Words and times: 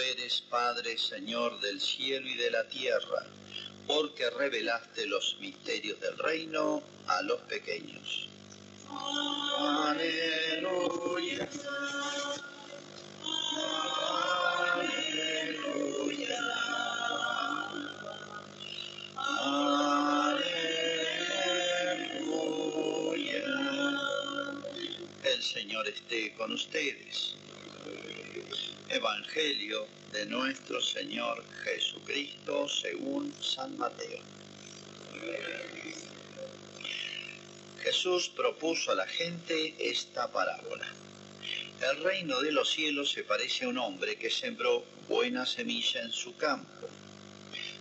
Eres, 0.00 0.42
Padre, 0.48 0.96
Señor 0.96 1.60
del 1.60 1.80
cielo 1.80 2.26
y 2.28 2.34
de 2.34 2.50
la 2.50 2.66
tierra, 2.68 3.26
porque 3.86 4.30
revelaste 4.30 5.06
los 5.06 5.36
misterios 5.40 6.00
del 6.00 6.16
reino 6.18 6.82
a 7.06 7.22
los 7.22 7.40
pequeños. 7.42 8.28
Aleluya. 9.58 11.48
Aleluya. 14.74 16.38
Aleluya. 19.16 20.30
El 25.24 25.42
Señor 25.42 25.86
esté 25.88 26.34
con 26.34 26.52
ustedes. 26.52 27.39
Evangelio 28.92 29.86
de 30.10 30.26
nuestro 30.26 30.80
Señor 30.80 31.44
Jesucristo 31.62 32.68
según 32.68 33.32
San 33.40 33.78
Mateo. 33.78 34.18
Jesús 37.84 38.30
propuso 38.30 38.90
a 38.90 38.96
la 38.96 39.06
gente 39.06 39.76
esta 39.78 40.32
parábola. 40.32 40.88
El 41.88 42.02
reino 42.02 42.40
de 42.40 42.50
los 42.50 42.68
cielos 42.68 43.12
se 43.12 43.22
parece 43.22 43.64
a 43.64 43.68
un 43.68 43.78
hombre 43.78 44.16
que 44.16 44.28
sembró 44.28 44.84
buena 45.08 45.46
semilla 45.46 46.02
en 46.02 46.10
su 46.10 46.36
campo. 46.36 46.88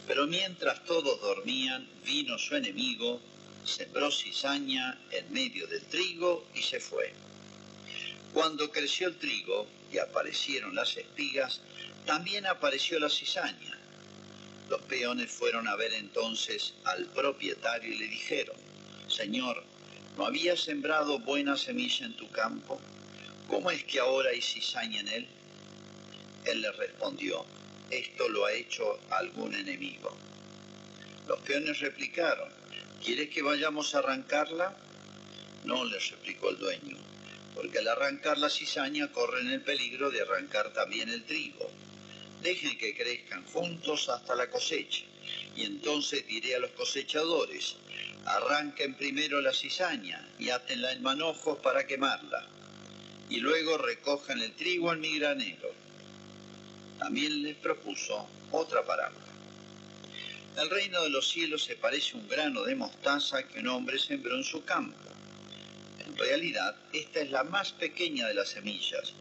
Pero 0.07 0.27
mientras 0.27 0.85
todos 0.85 1.19
dormían, 1.21 1.89
vino 2.05 2.37
su 2.37 2.55
enemigo, 2.55 3.19
sembró 3.65 4.11
cizaña 4.11 4.95
en 5.09 5.33
medio 5.33 5.65
del 5.65 5.81
trigo 5.85 6.45
y 6.53 6.61
se 6.61 6.79
fue. 6.79 7.11
Cuando 8.33 8.71
creció 8.71 9.07
el 9.07 9.17
trigo 9.17 9.65
y 9.91 9.97
aparecieron 9.97 10.75
las 10.75 10.95
espigas, 10.95 11.61
también 12.05 12.45
apareció 12.45 12.99
la 12.99 13.09
cizaña. 13.09 13.77
Los 14.69 14.81
peones 14.83 15.31
fueron 15.31 15.67
a 15.67 15.75
ver 15.75 15.93
entonces 15.93 16.75
al 16.83 17.07
propietario 17.07 17.91
y 17.91 17.97
le 17.97 18.07
dijeron, 18.07 18.55
Señor, 19.07 19.63
¿no 20.15 20.27
había 20.27 20.55
sembrado 20.55 21.17
buena 21.19 21.57
semilla 21.57 22.05
en 22.05 22.15
tu 22.17 22.29
campo? 22.29 22.79
¿Cómo 23.47 23.71
es 23.71 23.83
que 23.85 23.99
ahora 23.99 24.29
hay 24.29 24.41
cizaña 24.43 24.99
en 24.99 25.07
él? 25.07 25.27
Él 26.45 26.61
le 26.61 26.71
respondió, 26.73 27.43
esto 27.89 28.29
lo 28.29 28.45
ha 28.45 28.53
hecho 28.53 28.99
algún 29.09 29.55
enemigo. 29.55 30.15
Los 31.27 31.39
peones 31.39 31.79
replicaron, 31.79 32.49
¿quieres 33.03 33.29
que 33.29 33.41
vayamos 33.41 33.95
a 33.95 33.99
arrancarla? 33.99 34.77
No, 35.63 35.83
les 35.83 36.11
replicó 36.11 36.51
el 36.51 36.59
dueño 36.59 37.08
porque 37.59 37.79
al 37.79 37.89
arrancar 37.89 38.37
la 38.37 38.49
cizaña 38.49 39.11
corren 39.11 39.49
el 39.49 39.59
peligro 39.59 40.09
de 40.09 40.21
arrancar 40.21 40.71
también 40.71 41.09
el 41.09 41.25
trigo. 41.25 41.69
Dejen 42.41 42.77
que 42.77 42.95
crezcan 42.95 43.43
juntos 43.47 44.07
hasta 44.07 44.33
la 44.33 44.49
cosecha, 44.49 45.03
y 45.57 45.65
entonces 45.65 46.25
diré 46.25 46.55
a 46.55 46.59
los 46.59 46.71
cosechadores, 46.71 47.75
arranquen 48.23 48.93
primero 48.93 49.41
la 49.41 49.53
cizaña 49.53 50.25
y 50.39 50.51
átenla 50.51 50.93
en 50.93 51.03
manojos 51.03 51.57
para 51.57 51.85
quemarla, 51.85 52.47
y 53.29 53.41
luego 53.41 53.77
recojan 53.77 54.39
el 54.39 54.53
trigo 54.53 54.93
en 54.93 55.01
mi 55.01 55.19
granero. 55.19 55.73
También 56.97 57.43
les 57.43 57.57
propuso 57.57 58.25
otra 58.53 58.85
parábola. 58.85 59.33
El 60.57 60.69
reino 60.69 61.03
de 61.03 61.09
los 61.09 61.27
cielos 61.27 61.65
se 61.65 61.75
parece 61.75 62.13
a 62.13 62.21
un 62.21 62.29
grano 62.29 62.63
de 62.63 62.75
mostaza 62.75 63.43
que 63.43 63.59
un 63.59 63.67
hombre 63.67 63.99
sembró 63.99 64.37
en 64.37 64.45
su 64.45 64.63
campo 64.63 65.08
realidad, 66.17 66.75
esta 66.93 67.21
es 67.21 67.31
la 67.31 67.43
más 67.43 67.71
pequeña 67.73 68.27
de 68.27 68.33
las 68.33 68.49
semillas, 68.49 69.13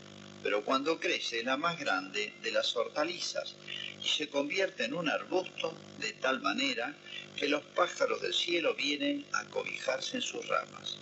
pero 0.43 0.65
cuando 0.65 1.00
crece 1.00 1.43
la 1.43 1.56
más 1.56 1.78
grande 1.78 2.32
de 2.43 2.53
las 2.53 2.75
hortalizas 2.76 3.54
y 4.03 4.09
se 4.09 4.28
convierte 4.28 4.84
en 4.84 4.94
un 4.94 5.09
arbusto 5.09 5.75
de 5.98 6.12
tal 6.15 6.41
manera 6.41 6.94
que 7.37 7.48
los 7.48 7.62
pájaros 7.62 8.22
del 8.22 8.34
cielo 8.34 8.75
vienen 8.75 9.27
a 9.32 9.44
cobijarse 9.47 10.16
en 10.16 10.22
sus 10.22 10.47
ramas. 10.47 10.98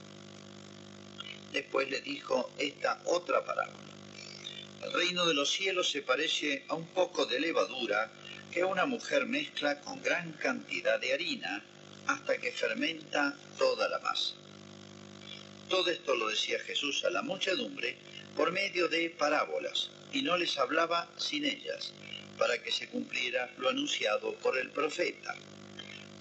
Después 1.52 1.90
le 1.90 2.00
dijo 2.00 2.50
esta 2.58 3.00
otra 3.04 3.44
parábola. 3.44 3.78
El 4.84 4.92
reino 4.92 5.26
de 5.26 5.34
los 5.34 5.50
cielos 5.50 5.90
se 5.90 6.02
parece 6.02 6.64
a 6.68 6.74
un 6.74 6.86
poco 6.88 7.26
de 7.26 7.40
levadura 7.40 8.10
que 8.52 8.64
una 8.64 8.86
mujer 8.86 9.26
mezcla 9.26 9.80
con 9.80 10.02
gran 10.02 10.32
cantidad 10.34 11.00
de 11.00 11.12
harina 11.12 11.62
hasta 12.06 12.38
que 12.38 12.52
fermenta 12.52 13.36
toda 13.58 13.88
la 13.88 13.98
masa. 13.98 14.34
Todo 15.68 15.90
esto 15.90 16.14
lo 16.14 16.28
decía 16.28 16.60
Jesús 16.60 17.04
a 17.04 17.10
la 17.10 17.22
muchedumbre 17.22 17.96
por 18.36 18.52
medio 18.52 18.88
de 18.88 19.10
parábolas, 19.10 19.90
y 20.12 20.22
no 20.22 20.36
les 20.36 20.56
hablaba 20.58 21.10
sin 21.16 21.44
ellas, 21.44 21.92
para 22.38 22.62
que 22.62 22.70
se 22.70 22.88
cumpliera 22.88 23.52
lo 23.58 23.68
anunciado 23.68 24.34
por 24.34 24.56
el 24.58 24.70
profeta. 24.70 25.34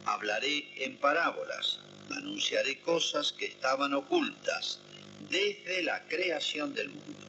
Hablaré 0.06 0.68
en 0.84 0.98
parábolas, 0.98 1.80
anunciaré 2.10 2.80
cosas 2.80 3.34
que 3.34 3.46
estaban 3.46 3.94
ocultas 3.94 4.80
desde 5.30 5.84
la 5.84 6.04
creación 6.08 6.74
del 6.74 6.90
mundo. 6.90 7.28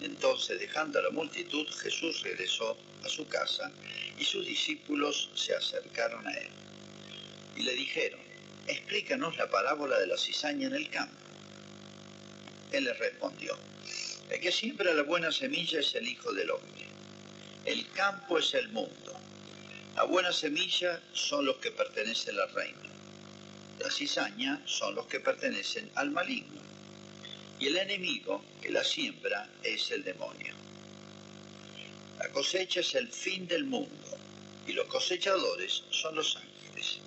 Entonces, 0.00 0.58
dejando 0.58 0.98
a 0.98 1.02
la 1.02 1.10
multitud, 1.10 1.66
Jesús 1.80 2.22
regresó 2.22 2.76
a 3.04 3.08
su 3.08 3.28
casa 3.28 3.70
y 4.18 4.24
sus 4.24 4.44
discípulos 4.44 5.30
se 5.34 5.54
acercaron 5.54 6.26
a 6.26 6.32
él. 6.32 6.48
Y 7.56 7.62
le 7.62 7.74
dijeron, 7.74 8.25
explícanos 8.66 9.36
la 9.36 9.48
parábola 9.48 9.98
de 9.98 10.06
la 10.06 10.16
cizaña 10.16 10.66
en 10.66 10.74
el 10.74 10.88
campo. 10.90 11.14
Él 12.72 12.84
les 12.84 12.98
respondió, 12.98 13.56
el 14.30 14.40
que 14.40 14.50
siembra 14.50 14.92
la 14.92 15.02
buena 15.02 15.30
semilla 15.30 15.80
es 15.80 15.94
el 15.94 16.08
Hijo 16.08 16.32
del 16.32 16.50
Hombre. 16.50 16.86
El 17.64 17.88
campo 17.90 18.38
es 18.38 18.54
el 18.54 18.68
mundo. 18.70 19.12
La 19.94 20.04
buena 20.04 20.32
semilla 20.32 21.00
son 21.12 21.46
los 21.46 21.56
que 21.56 21.70
pertenecen 21.70 22.38
al 22.38 22.52
reino. 22.52 22.78
La 23.78 23.90
cizaña 23.90 24.62
son 24.66 24.94
los 24.94 25.06
que 25.06 25.20
pertenecen 25.20 25.90
al 25.94 26.10
maligno. 26.10 26.60
Y 27.60 27.68
el 27.68 27.76
enemigo 27.76 28.44
que 28.60 28.70
la 28.70 28.84
siembra 28.84 29.48
es 29.62 29.90
el 29.90 30.04
demonio. 30.04 30.54
La 32.18 32.28
cosecha 32.30 32.80
es 32.80 32.94
el 32.94 33.08
fin 33.08 33.46
del 33.46 33.64
mundo 33.64 34.18
y 34.66 34.72
los 34.72 34.86
cosechadores 34.86 35.84
son 35.90 36.16
los 36.16 36.36
ángeles. 36.36 36.98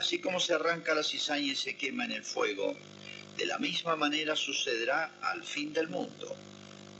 Así 0.00 0.18
como 0.18 0.40
se 0.40 0.54
arranca 0.54 0.94
la 0.94 1.02
cizaña 1.02 1.52
y 1.52 1.54
se 1.54 1.76
quema 1.76 2.06
en 2.06 2.12
el 2.12 2.24
fuego, 2.24 2.74
de 3.36 3.44
la 3.44 3.58
misma 3.58 3.96
manera 3.96 4.34
sucederá 4.34 5.12
al 5.20 5.44
fin 5.44 5.74
del 5.74 5.88
mundo. 5.88 6.34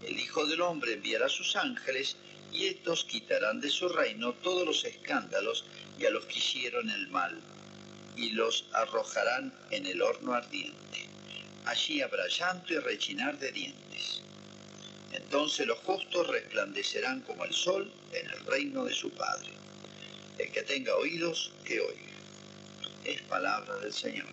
El 0.07 0.21
Hijo 0.21 0.45
del 0.45 0.61
Hombre 0.61 0.93
enviará 0.93 1.31
sus 1.31 1.57
ángeles 1.57 2.17
y 2.53 2.67
estos 2.67 3.07
quitarán 3.07 3.59
de 3.63 3.71
su 3.71 3.89
reino 3.89 4.35
todos 4.35 4.67
los 4.67 4.85
escándalos 4.85 5.65
y 5.99 6.05
a 6.05 6.11
los 6.11 6.27
que 6.27 6.41
hicieron 6.41 6.91
el 6.91 7.09
mal, 7.09 7.41
y 8.19 8.33
los 8.33 8.67
arrojarán 8.75 9.51
en 9.71 9.87
el 9.87 10.03
horno 10.03 10.35
ardiente. 10.35 11.07
Allí 11.65 12.03
habrá 12.03 12.29
llanto 12.29 12.75
y 12.75 12.81
rechinar 12.81 13.39
de 13.39 13.51
dientes. 13.51 14.21
Entonces 15.15 15.67
los 15.67 15.79
justos 15.79 16.27
resplandecerán 16.27 17.23
como 17.23 17.47
el 17.47 17.55
sol 17.55 17.91
en 18.13 18.27
el 18.27 18.45
reino 18.45 18.85
de 18.85 18.93
su 18.93 19.09
Padre. 19.09 19.53
El 20.37 20.53
que 20.53 20.63
tenga 20.65 20.95
oídos, 20.97 21.51
que 21.65 21.81
oiga 21.81 22.11
es 23.05 23.23
palabra 23.23 23.77
del 23.77 23.93
Señor. 23.93 24.27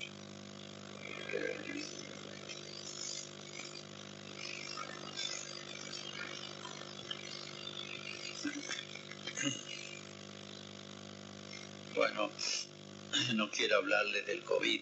Bueno, 11.95 12.29
no 13.33 13.49
quiero 13.49 13.77
hablarles 13.77 14.25
del 14.27 14.43
COVID, 14.43 14.81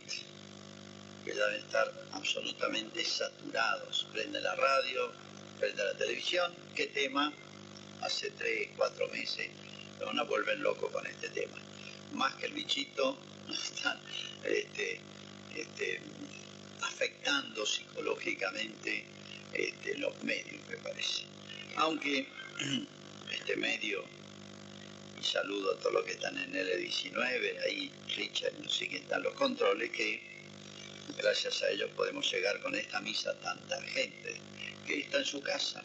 que 1.23 1.33
deben 1.33 1.55
estar 1.55 1.91
absolutamente 2.11 3.05
saturados. 3.05 4.05
Prende 4.11 4.41
la 4.41 4.53
radio, 4.55 5.11
prende 5.59 5.83
la 5.83 5.93
televisión, 5.97 6.53
¿qué 6.75 6.87
tema? 6.87 7.31
Hace 8.01 8.31
tres, 8.31 8.69
cuatro 8.75 9.07
meses 9.09 9.49
lo 9.99 10.07
van 10.07 10.19
a 10.19 10.23
volver 10.23 10.59
loco 10.59 10.89
con 10.91 11.07
este 11.07 11.29
tema. 11.29 11.57
Más 12.13 12.33
que 12.35 12.47
el 12.47 12.53
bichito, 12.53 13.17
están 13.53 13.99
este, 14.43 14.99
este, 15.55 15.99
afectando 16.81 17.65
psicológicamente 17.65 19.05
este, 19.53 19.97
los 19.97 20.21
medios, 20.23 20.61
me 20.69 20.77
parece. 20.77 21.23
Aunque 21.77 22.27
este 23.31 23.55
medio, 23.57 24.03
y 25.19 25.23
saludo 25.23 25.73
a 25.73 25.79
todos 25.79 25.93
los 25.93 26.05
que 26.05 26.13
están 26.13 26.37
en 26.37 26.53
L19, 26.53 27.63
ahí 27.65 27.91
Richard, 28.15 28.53
no 28.61 28.69
sé 28.69 28.87
qué 28.87 28.97
están 28.97 29.23
los 29.23 29.33
controles, 29.33 29.91
que 29.91 30.21
gracias 31.17 31.61
a 31.63 31.69
ellos 31.69 31.89
podemos 31.95 32.29
llegar 32.31 32.59
con 32.61 32.75
esta 32.75 32.99
misa 33.01 33.31
a 33.31 33.35
tanta 33.35 33.81
gente 33.81 34.35
que 34.85 34.99
está 34.99 35.19
en 35.19 35.25
su 35.25 35.41
casa, 35.41 35.83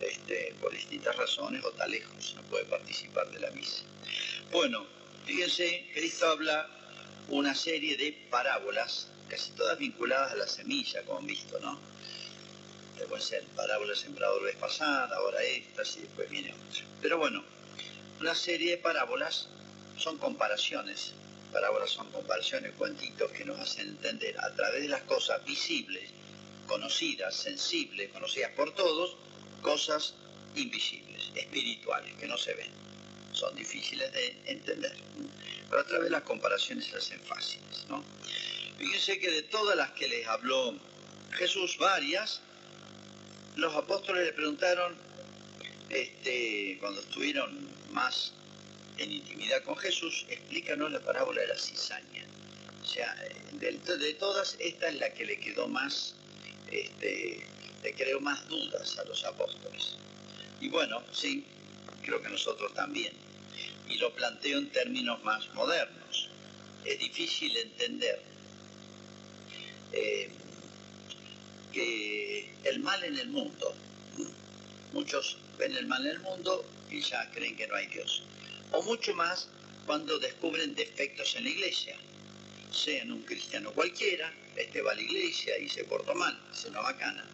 este, 0.00 0.54
por 0.60 0.72
distintas 0.72 1.16
razones 1.16 1.64
o 1.64 1.70
está 1.70 1.86
lejos, 1.86 2.34
no 2.34 2.42
puede 2.42 2.64
participar 2.64 3.30
de 3.30 3.40
la 3.40 3.50
misa. 3.50 3.82
Bueno, 4.50 4.86
Fíjense, 5.26 5.90
Cristo 5.94 6.26
habla 6.26 6.68
una 7.28 7.54
serie 7.54 7.96
de 7.96 8.12
parábolas, 8.30 9.08
casi 9.28 9.52
todas 9.52 9.78
vinculadas 9.78 10.32
a 10.32 10.36
la 10.36 10.46
semilla, 10.46 11.02
como 11.04 11.20
han 11.20 11.26
visto, 11.26 11.58
¿no? 11.60 11.78
puede 13.08 13.22
ser 13.22 13.44
parábola 13.56 13.94
sembrador 13.94 14.42
vez 14.42 14.56
pasada, 14.56 15.16
ahora 15.16 15.42
esta, 15.42 15.82
y 15.82 16.02
después 16.02 16.30
viene 16.30 16.52
otra. 16.52 16.84
Pero 17.02 17.18
bueno, 17.18 17.44
una 18.20 18.34
serie 18.34 18.72
de 18.72 18.78
parábolas 18.78 19.48
son 19.98 20.18
comparaciones. 20.18 21.12
Parábolas 21.52 21.90
son 21.90 22.10
comparaciones, 22.10 22.72
cuentitos 22.72 23.30
que 23.32 23.44
nos 23.44 23.58
hacen 23.58 23.88
entender 23.88 24.38
a 24.40 24.54
través 24.54 24.82
de 24.82 24.88
las 24.88 25.02
cosas 25.02 25.44
visibles, 25.44 26.10
conocidas, 26.66 27.34
sensibles, 27.34 28.10
conocidas 28.10 28.50
por 28.52 28.74
todos, 28.74 29.16
cosas 29.62 30.14
invisibles, 30.56 31.30
espirituales, 31.34 32.12
que 32.14 32.26
no 32.26 32.36
se 32.36 32.54
ven. 32.54 32.70
Difíciles 33.52 34.12
de 34.12 34.36
entender. 34.46 34.96
Pero 35.68 35.82
a 35.82 35.86
través 35.86 36.04
de 36.04 36.10
las 36.10 36.22
comparaciones 36.22 36.86
se 36.86 36.96
hacen 36.96 37.20
fáciles. 37.20 37.86
¿no? 37.88 38.04
Fíjense 38.78 39.18
que 39.18 39.30
de 39.30 39.42
todas 39.42 39.76
las 39.76 39.90
que 39.92 40.08
les 40.08 40.26
habló 40.26 40.74
Jesús, 41.32 41.76
varias, 41.78 42.40
los 43.56 43.74
apóstoles 43.74 44.26
le 44.26 44.32
preguntaron, 44.32 44.96
este, 45.90 46.76
cuando 46.80 47.00
estuvieron 47.00 47.68
más 47.92 48.32
en 48.98 49.12
intimidad 49.12 49.62
con 49.64 49.76
Jesús, 49.76 50.26
explícanos 50.28 50.90
la 50.92 51.00
parábola 51.00 51.40
de 51.40 51.48
la 51.48 51.58
cizaña. 51.58 52.24
O 52.82 52.86
sea, 52.86 53.14
de, 53.52 54.14
todas, 54.14 54.56
esta 54.58 54.88
es 54.88 54.96
la 54.96 55.12
que 55.12 55.24
le 55.24 55.38
quedó 55.38 55.68
más, 55.68 56.14
este, 56.70 57.44
le 57.82 57.94
creó 57.94 58.20
más 58.20 58.46
dudas 58.48 58.98
a 58.98 59.04
los 59.04 59.24
apóstoles. 59.24 59.96
Y 60.60 60.68
bueno, 60.68 61.02
sí, 61.12 61.44
creo 62.02 62.20
que 62.22 62.28
nosotros 62.28 62.72
también. 62.74 63.23
Y 63.88 63.96
lo 63.98 64.12
planteo 64.14 64.58
en 64.58 64.70
términos 64.70 65.22
más 65.24 65.52
modernos. 65.54 66.28
Es 66.84 66.98
difícil 66.98 67.56
entender 67.56 68.20
eh, 69.92 70.30
que 71.72 72.50
el 72.64 72.80
mal 72.80 73.02
en 73.04 73.18
el 73.18 73.28
mundo, 73.28 73.74
muchos 74.92 75.38
ven 75.58 75.76
el 75.76 75.86
mal 75.86 76.04
en 76.06 76.12
el 76.12 76.20
mundo 76.20 76.64
y 76.90 77.00
ya 77.00 77.30
creen 77.30 77.56
que 77.56 77.66
no 77.66 77.74
hay 77.74 77.86
Dios. 77.86 78.22
O 78.72 78.82
mucho 78.82 79.14
más 79.14 79.48
cuando 79.86 80.18
descubren 80.18 80.74
defectos 80.74 81.36
en 81.36 81.44
la 81.44 81.50
iglesia. 81.50 81.96
Sean 82.72 83.12
un 83.12 83.22
cristiano 83.22 83.72
cualquiera, 83.72 84.32
este 84.56 84.82
va 84.82 84.92
a 84.92 84.94
la 84.94 85.02
iglesia 85.02 85.58
y 85.58 85.68
se 85.68 85.84
portó 85.84 86.14
mal, 86.14 86.36
es 86.52 86.64
una 86.64 86.80
bacana. 86.80 87.24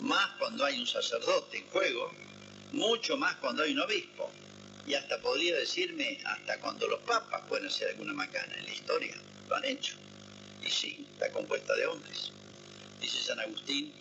Más 0.00 0.26
cuando 0.38 0.64
hay 0.64 0.78
un 0.78 0.86
sacerdote 0.86 1.58
en 1.58 1.66
juego, 1.68 2.12
mucho 2.72 3.16
más 3.16 3.36
cuando 3.36 3.62
hay 3.62 3.72
un 3.72 3.80
obispo. 3.80 4.30
Y 4.86 4.94
hasta 4.94 5.20
podría 5.20 5.56
decirme, 5.56 6.18
hasta 6.24 6.60
cuando 6.60 6.86
los 6.86 7.00
papas 7.00 7.42
pueden 7.48 7.66
hacer 7.66 7.88
alguna 7.88 8.12
macana 8.12 8.54
en 8.56 8.64
la 8.64 8.72
historia, 8.72 9.14
lo 9.48 9.56
han 9.56 9.64
hecho. 9.64 9.96
Y 10.62 10.70
sí, 10.70 11.06
está 11.12 11.32
compuesta 11.32 11.74
de 11.74 11.86
hombres. 11.86 12.30
Dice 13.00 13.22
San 13.22 13.40
Agustín, 13.40 13.92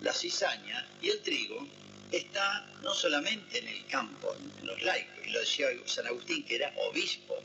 la 0.00 0.12
cizaña 0.12 0.86
y 1.00 1.10
el 1.10 1.22
trigo 1.22 1.66
está 2.10 2.66
no 2.82 2.92
solamente 2.94 3.58
en 3.58 3.68
el 3.68 3.86
campo, 3.86 4.34
en 4.60 4.66
los 4.66 4.82
laicos, 4.82 5.26
y 5.26 5.30
lo 5.30 5.40
decía 5.40 5.68
San 5.86 6.06
Agustín 6.06 6.44
que 6.44 6.56
era 6.56 6.72
obispo, 6.90 7.36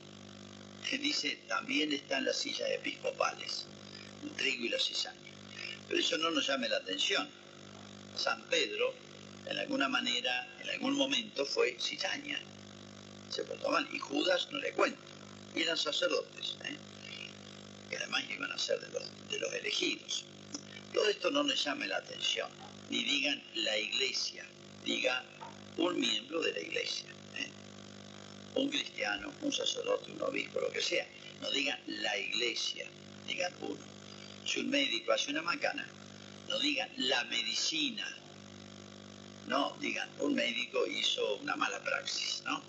dice 0.91 1.39
también 1.47 1.91
está 1.91 2.17
en 2.17 2.25
las 2.25 2.37
sillas 2.37 2.69
episcopales, 2.71 3.65
el 4.23 4.31
trigo 4.31 4.65
y 4.65 4.69
la 4.69 4.79
cizaña. 4.79 5.17
Pero 5.87 5.99
eso 5.99 6.17
no 6.17 6.31
nos 6.31 6.47
llame 6.47 6.67
la 6.69 6.77
atención. 6.77 7.29
San 8.15 8.41
Pedro, 8.49 8.93
en 9.49 9.57
alguna 9.59 9.87
manera, 9.87 10.47
en 10.61 10.69
algún 10.69 10.95
momento 10.95 11.45
fue 11.45 11.77
cizaña, 11.79 12.39
se 13.29 13.43
portó 13.43 13.69
mal, 13.69 13.87
y 13.91 13.99
Judas 13.99 14.47
no 14.51 14.59
le 14.59 14.71
cuento, 14.73 14.99
y 15.55 15.61
eran 15.61 15.77
sacerdotes, 15.77 16.57
¿eh? 16.65 16.75
que 17.89 17.97
además 17.97 18.23
iban 18.29 18.51
a 18.51 18.57
ser 18.57 18.79
de 18.79 19.39
los, 19.39 19.53
elegidos. 19.53 20.25
Todo 20.93 21.07
esto 21.09 21.31
no 21.31 21.43
les 21.43 21.63
llame 21.63 21.87
la 21.87 21.97
atención, 21.97 22.49
ni 22.89 23.03
digan 23.03 23.41
la 23.55 23.77
iglesia, 23.77 24.45
diga 24.83 25.23
un 25.77 25.99
miembro 25.99 26.41
de 26.41 26.53
la 26.53 26.59
iglesia, 26.59 27.07
¿eh? 27.37 27.49
un 28.55 28.69
cristiano, 28.69 29.31
un 29.41 29.51
sacerdote, 29.51 30.11
un 30.11 30.21
obispo, 30.21 30.59
lo 30.59 30.71
que 30.71 30.81
sea. 30.81 31.07
No 31.41 31.49
digan 31.51 31.79
la 31.87 32.17
iglesia, 32.17 32.87
digan 33.27 33.53
uno. 33.61 33.79
Si 34.45 34.59
un 34.59 34.69
médico 34.69 35.11
hace 35.11 35.31
una 35.31 35.41
macana, 35.41 35.87
no 36.49 36.59
digan 36.59 36.89
la 36.97 37.23
medicina, 37.25 38.17
no, 39.47 39.75
digan 39.79 40.09
un 40.19 40.35
médico 40.35 40.85
hizo 40.85 41.35
una 41.37 41.55
mala 41.55 41.79
praxis, 41.79 42.43
¿no? 42.45 42.61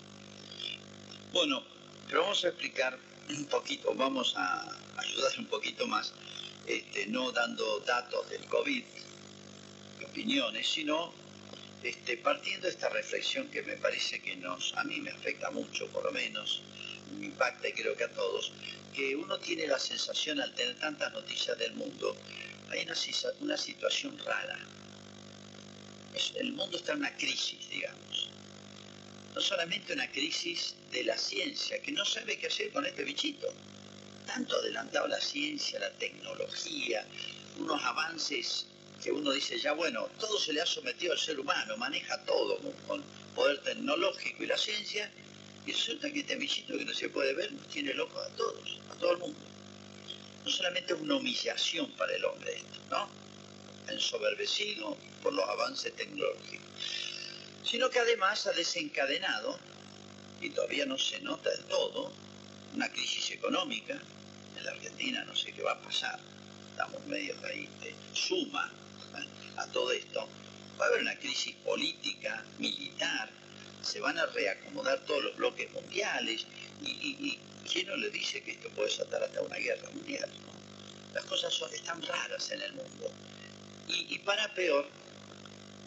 Bueno, 1.33 1.63
pero 2.07 2.21
vamos 2.21 2.43
a 2.43 2.47
explicar 2.47 2.97
un 3.29 3.45
poquito, 3.45 3.93
vamos 3.93 4.33
a 4.35 4.67
ayudar 4.97 5.31
un 5.37 5.45
poquito 5.45 5.85
más, 5.87 6.13
este, 6.65 7.05
no 7.07 7.31
dando 7.31 7.79
datos 7.81 8.29
del 8.29 8.45
COVID, 8.45 8.83
opiniones, 10.05 10.67
sino 10.67 11.13
este, 11.83 12.17
partiendo 12.17 12.67
de 12.67 12.73
esta 12.73 12.89
reflexión 12.89 13.47
que 13.49 13.61
me 13.61 13.77
parece 13.77 14.19
que 14.19 14.35
nos, 14.37 14.73
a 14.75 14.83
mí 14.83 14.99
me 14.99 15.11
afecta 15.11 15.51
mucho, 15.51 15.87
por 15.87 16.03
lo 16.03 16.11
menos, 16.11 16.61
me 17.17 17.27
impacta 17.27 17.67
y 17.67 17.73
creo 17.73 17.95
que 17.95 18.05
a 18.05 18.11
todos, 18.11 18.51
que 18.95 19.15
uno 19.15 19.37
tiene 19.39 19.67
la 19.67 19.79
sensación 19.79 20.41
al 20.41 20.53
tener 20.55 20.79
tantas 20.79 21.11
noticias 21.13 21.57
del 21.57 21.73
mundo, 21.73 22.15
hay 22.69 22.83
una, 22.83 22.95
una 23.41 23.57
situación 23.57 24.17
rara. 24.19 24.59
El 26.35 26.53
mundo 26.53 26.77
está 26.77 26.93
en 26.93 26.99
una 26.99 27.15
crisis, 27.15 27.69
digamos. 27.69 28.29
No 29.33 29.41
solamente 29.41 29.93
una 29.93 30.09
crisis 30.11 30.75
de 30.91 31.03
la 31.03 31.17
ciencia, 31.17 31.81
que 31.81 31.91
no 31.91 32.03
sabe 32.05 32.37
qué 32.37 32.47
hacer 32.47 32.71
con 32.71 32.85
este 32.85 33.03
bichito. 33.03 33.47
Tanto 34.25 34.55
adelantado 34.57 35.07
la 35.07 35.19
ciencia, 35.19 35.79
la 35.79 35.91
tecnología, 35.91 37.05
unos 37.57 37.81
avances 37.83 38.65
que 39.01 39.11
uno 39.11 39.31
dice 39.31 39.57
ya, 39.57 39.73
bueno, 39.73 40.07
todo 40.19 40.37
se 40.39 40.53
le 40.53 40.61
ha 40.61 40.65
sometido 40.65 41.13
al 41.13 41.19
ser 41.19 41.39
humano, 41.39 41.77
maneja 41.77 42.21
todo 42.25 42.59
con, 42.85 43.03
poder 43.33 43.59
tecnológico 43.59 44.43
y 44.43 44.47
la 44.47 44.57
ciencia, 44.57 45.09
y 45.65 45.71
resulta 45.71 46.11
que 46.11 46.19
este 46.19 46.35
bichito 46.35 46.77
que 46.77 46.85
no 46.85 46.93
se 46.93 47.09
puede 47.09 47.33
ver 47.33 47.51
nos 47.51 47.67
tiene 47.69 47.93
locos 47.93 48.21
a 48.25 48.29
todos, 48.35 48.79
a 48.91 48.95
todo 48.95 49.11
el 49.13 49.17
mundo. 49.19 49.39
No 50.43 50.51
solamente 50.51 50.93
es 50.93 50.99
una 50.99 51.15
humillación 51.15 51.89
para 51.91 52.13
el 52.15 52.25
hombre 52.25 52.55
esto, 52.55 52.79
¿no? 52.89 53.28
Ensoberbecido 53.91 54.97
por 55.23 55.33
los 55.33 55.47
avances 55.47 55.95
tecnológicos, 55.95 56.67
sino 57.63 57.89
que 57.89 57.99
además 57.99 58.45
ha 58.47 58.51
desencadenado, 58.51 59.59
y 60.41 60.49
todavía 60.51 60.85
no 60.85 60.97
se 60.97 61.19
nota 61.21 61.49
del 61.49 61.65
todo, 61.65 62.11
una 62.73 62.89
crisis 62.91 63.31
económica. 63.31 63.99
En 64.57 64.65
la 64.65 64.71
Argentina 64.71 65.23
no 65.25 65.35
sé 65.35 65.51
qué 65.53 65.61
va 65.61 65.73
a 65.73 65.81
pasar, 65.81 66.19
estamos 66.71 67.05
medio 67.07 67.35
ahí, 67.45 67.67
de 67.81 67.93
suma 68.13 68.71
a 69.57 69.67
todo 69.67 69.91
esto, 69.91 70.27
va 70.79 70.85
a 70.85 70.87
haber 70.87 71.01
una 71.01 71.17
crisis 71.19 71.55
política, 71.65 72.43
militar, 72.57 73.29
se 73.81 73.99
van 73.99 74.17
a 74.17 74.25
reacomodar 74.27 74.99
todos 75.05 75.23
los 75.23 75.35
bloques 75.37 75.71
mundiales 75.71 76.45
y, 76.81 77.37
¿quién 77.71 77.87
no 77.87 77.97
le 77.97 78.09
dice 78.09 78.41
que 78.41 78.51
esto 78.51 78.69
puede 78.69 78.89
saltar 78.89 79.23
hasta 79.23 79.41
una 79.41 79.57
guerra 79.57 79.89
mundial? 79.91 80.29
Las 81.13 81.25
cosas 81.25 81.53
son, 81.53 81.73
están 81.73 82.01
raras 82.01 82.51
en 82.51 82.61
el 82.61 82.73
mundo. 82.73 83.11
Y, 83.89 84.19
para 84.19 84.53
peor, 84.53 84.87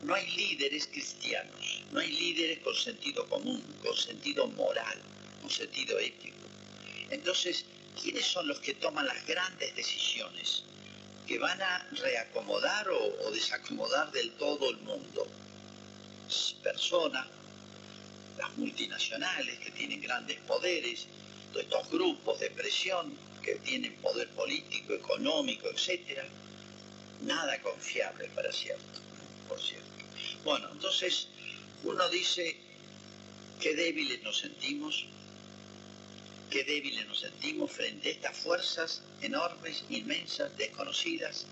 no 0.03 0.15
hay 0.15 0.29
líderes 0.31 0.89
cristianos, 0.89 1.83
no 1.93 2.01
hay 2.01 2.11
líderes 2.13 2.59
con 2.59 2.75
sentido 2.75 3.27
común, 3.29 3.63
con 3.83 3.97
sentido 3.97 4.47
moral, 4.49 4.99
con 5.41 5.51
sentido 5.51 5.99
ético. 5.99 6.37
Entonces, 7.11 7.65
¿quiénes 8.01 8.27
son 8.27 8.49
los 8.49 8.59
que 8.61 8.75
toman 8.75 9.07
las 9.07 9.27
grandes 9.27 9.75
decisiones? 9.77 10.65
que 11.27 11.39
van 11.39 11.61
a 11.63 11.87
reacomodar 11.93 12.89
o, 12.91 13.31
desacomodar 13.31 14.11
del 14.13 14.31
todo 14.33 14.71
el 14.71 14.79
mundo. 14.79 15.27
Personas, 16.63 17.27
las 18.39 18.57
multinacionales 18.57 19.59
que 19.59 19.71
tienen 19.71 20.01
grandes 20.01 20.39
poderes, 20.41 21.07
todos 21.53 21.65
estos 21.65 21.91
grupos 21.91 22.41
de 22.41 22.51
presión 22.51 23.17
que 23.43 23.57
tienen 23.57 23.95
poder 23.97 24.29
político, 24.31 24.95
económico, 24.95 25.69
etc. 25.69 26.23
Nada 27.23 27.61
confiable 27.63 28.29
para 28.35 28.53
cierto, 28.53 29.01
por 29.49 29.61
cierto. 29.61 29.87
Bueno, 30.45 30.69
entonces 30.73 31.29
uno 31.85 32.09
dice, 32.09 32.57
qué 33.61 33.75
débiles 33.77 34.23
nos 34.23 34.39
sentimos, 34.39 35.07
qué 36.51 36.65
débiles 36.65 37.07
nos 37.07 37.21
sentimos 37.21 37.71
frente 37.71 38.09
a 38.09 38.13
estas 38.13 38.37
fuerzas 38.37 39.03
enormes, 39.21 39.85
inmensas, 39.89 40.57
desconocidas, 40.59 41.47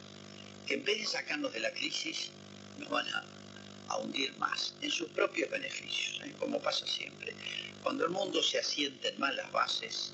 que 0.67 0.75
en 0.75 0.85
vez 0.85 0.99
de 0.99 1.07
sacarnos 1.07 1.53
de 1.53 1.61
la 1.61 1.73
crisis, 1.73 2.31
nos 2.79 2.89
van 2.89 3.07
a, 3.09 3.25
hundir 3.99 4.33
más 4.39 4.73
en 4.81 4.91
sus 4.91 5.09
propios 5.09 5.51
beneficios, 5.51 6.21
¿eh? 6.25 6.33
como 6.39 6.61
pasa 6.63 6.87
siempre. 6.87 7.35
Cuando 7.83 8.05
el 8.05 8.11
mundo 8.11 8.41
se 8.43 8.59
asienta 8.59 9.09
en 9.09 9.19
malas 9.19 9.51
bases, 9.51 10.13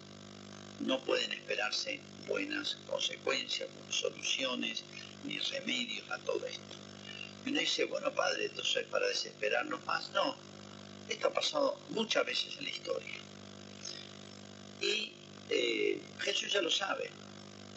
no 0.81 0.99
pueden 1.05 1.31
esperarse 1.33 2.01
buenas 2.27 2.79
consecuencias, 2.89 3.69
soluciones, 3.91 4.83
ni 5.27 5.39
remedios 5.39 6.11
a 6.11 6.19
todo 6.19 6.45
esto. 6.47 6.77
Y 7.45 7.51
uno 7.51 7.61
dice, 7.61 7.85
bueno, 7.85 8.13
padre, 8.15 8.47
entonces 8.47 8.77
es 8.77 8.89
para 8.89 9.07
desesperarnos 9.07 9.85
más. 9.85 10.11
No, 10.11 10.37
esto 11.09 11.29
ha 11.29 11.33
pasado 11.33 11.79
muchas 11.91 12.27
veces 12.27 12.57
en 12.59 12.65
la 12.65 12.71
historia. 12.71 13.15
Y 14.81 15.13
eh, 15.51 16.01
Jesús 16.21 16.53
ya 16.53 16.63
lo 16.63 16.71
sabe. 16.71 17.11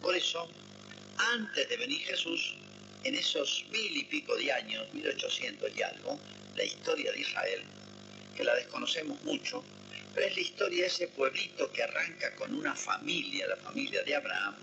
Por 0.02 0.16
eso, 0.16 0.48
antes 1.18 1.68
de 1.68 1.76
venir 1.76 2.00
Jesús, 2.00 2.54
en 3.04 3.14
esos 3.14 3.64
mil 3.70 3.96
y 3.96 4.04
pico 4.04 4.36
de 4.36 4.52
años, 4.52 4.92
1800 4.92 5.70
y 5.76 5.82
algo, 5.82 6.18
la 6.56 6.64
historia 6.64 7.12
de 7.12 7.20
Israel, 7.20 7.62
que 8.36 8.44
la 8.44 8.54
desconocemos 8.54 9.22
mucho, 9.22 9.62
pero 10.14 10.26
es 10.26 10.34
la 10.34 10.40
historia 10.40 10.82
de 10.82 10.88
ese 10.88 11.08
pueblito 11.08 11.70
que 11.70 11.82
arranca 11.82 12.34
con 12.34 12.54
una 12.54 12.74
familia, 12.74 13.46
la 13.46 13.56
familia 13.56 14.02
de 14.02 14.14
Abraham, 14.14 14.56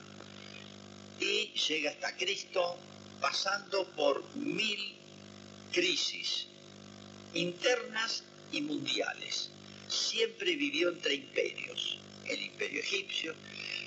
y 1.19 1.51
llega 1.67 1.91
hasta 1.91 2.15
Cristo 2.15 2.77
pasando 3.19 3.87
por 3.95 4.23
mil 4.35 4.95
crisis 5.71 6.47
internas 7.33 8.23
y 8.51 8.61
mundiales. 8.61 9.49
Siempre 9.87 10.55
vivió 10.55 10.89
entre 10.89 11.15
imperios, 11.15 11.99
el 12.27 12.41
imperio 12.41 12.79
egipcio, 12.81 13.33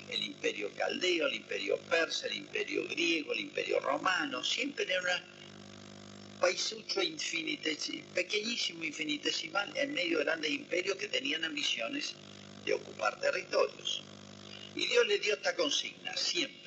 el 0.09 0.23
imperio 0.23 0.71
caldeo, 0.75 1.27
el 1.27 1.35
imperio 1.35 1.77
persa, 1.89 2.27
el 2.27 2.37
imperio 2.37 2.87
griego, 2.87 3.33
el 3.33 3.39
imperio 3.41 3.79
romano, 3.79 4.43
siempre 4.43 4.85
era 4.85 4.99
un 4.99 6.39
paisucho 6.39 7.01
infinitesimal, 7.01 8.03
pequeñísimo, 8.15 8.83
infinitesimal, 8.83 9.71
en 9.77 9.93
medio 9.93 10.17
de 10.17 10.23
grandes 10.25 10.51
imperios 10.51 10.97
que 10.97 11.07
tenían 11.07 11.45
ambiciones 11.45 12.13
de 12.65 12.73
ocupar 12.73 13.19
territorios. 13.19 14.03
Y 14.75 14.87
Dios 14.87 15.05
le 15.07 15.19
dio 15.19 15.33
esta 15.33 15.55
consigna, 15.55 16.15
siempre. 16.15 16.60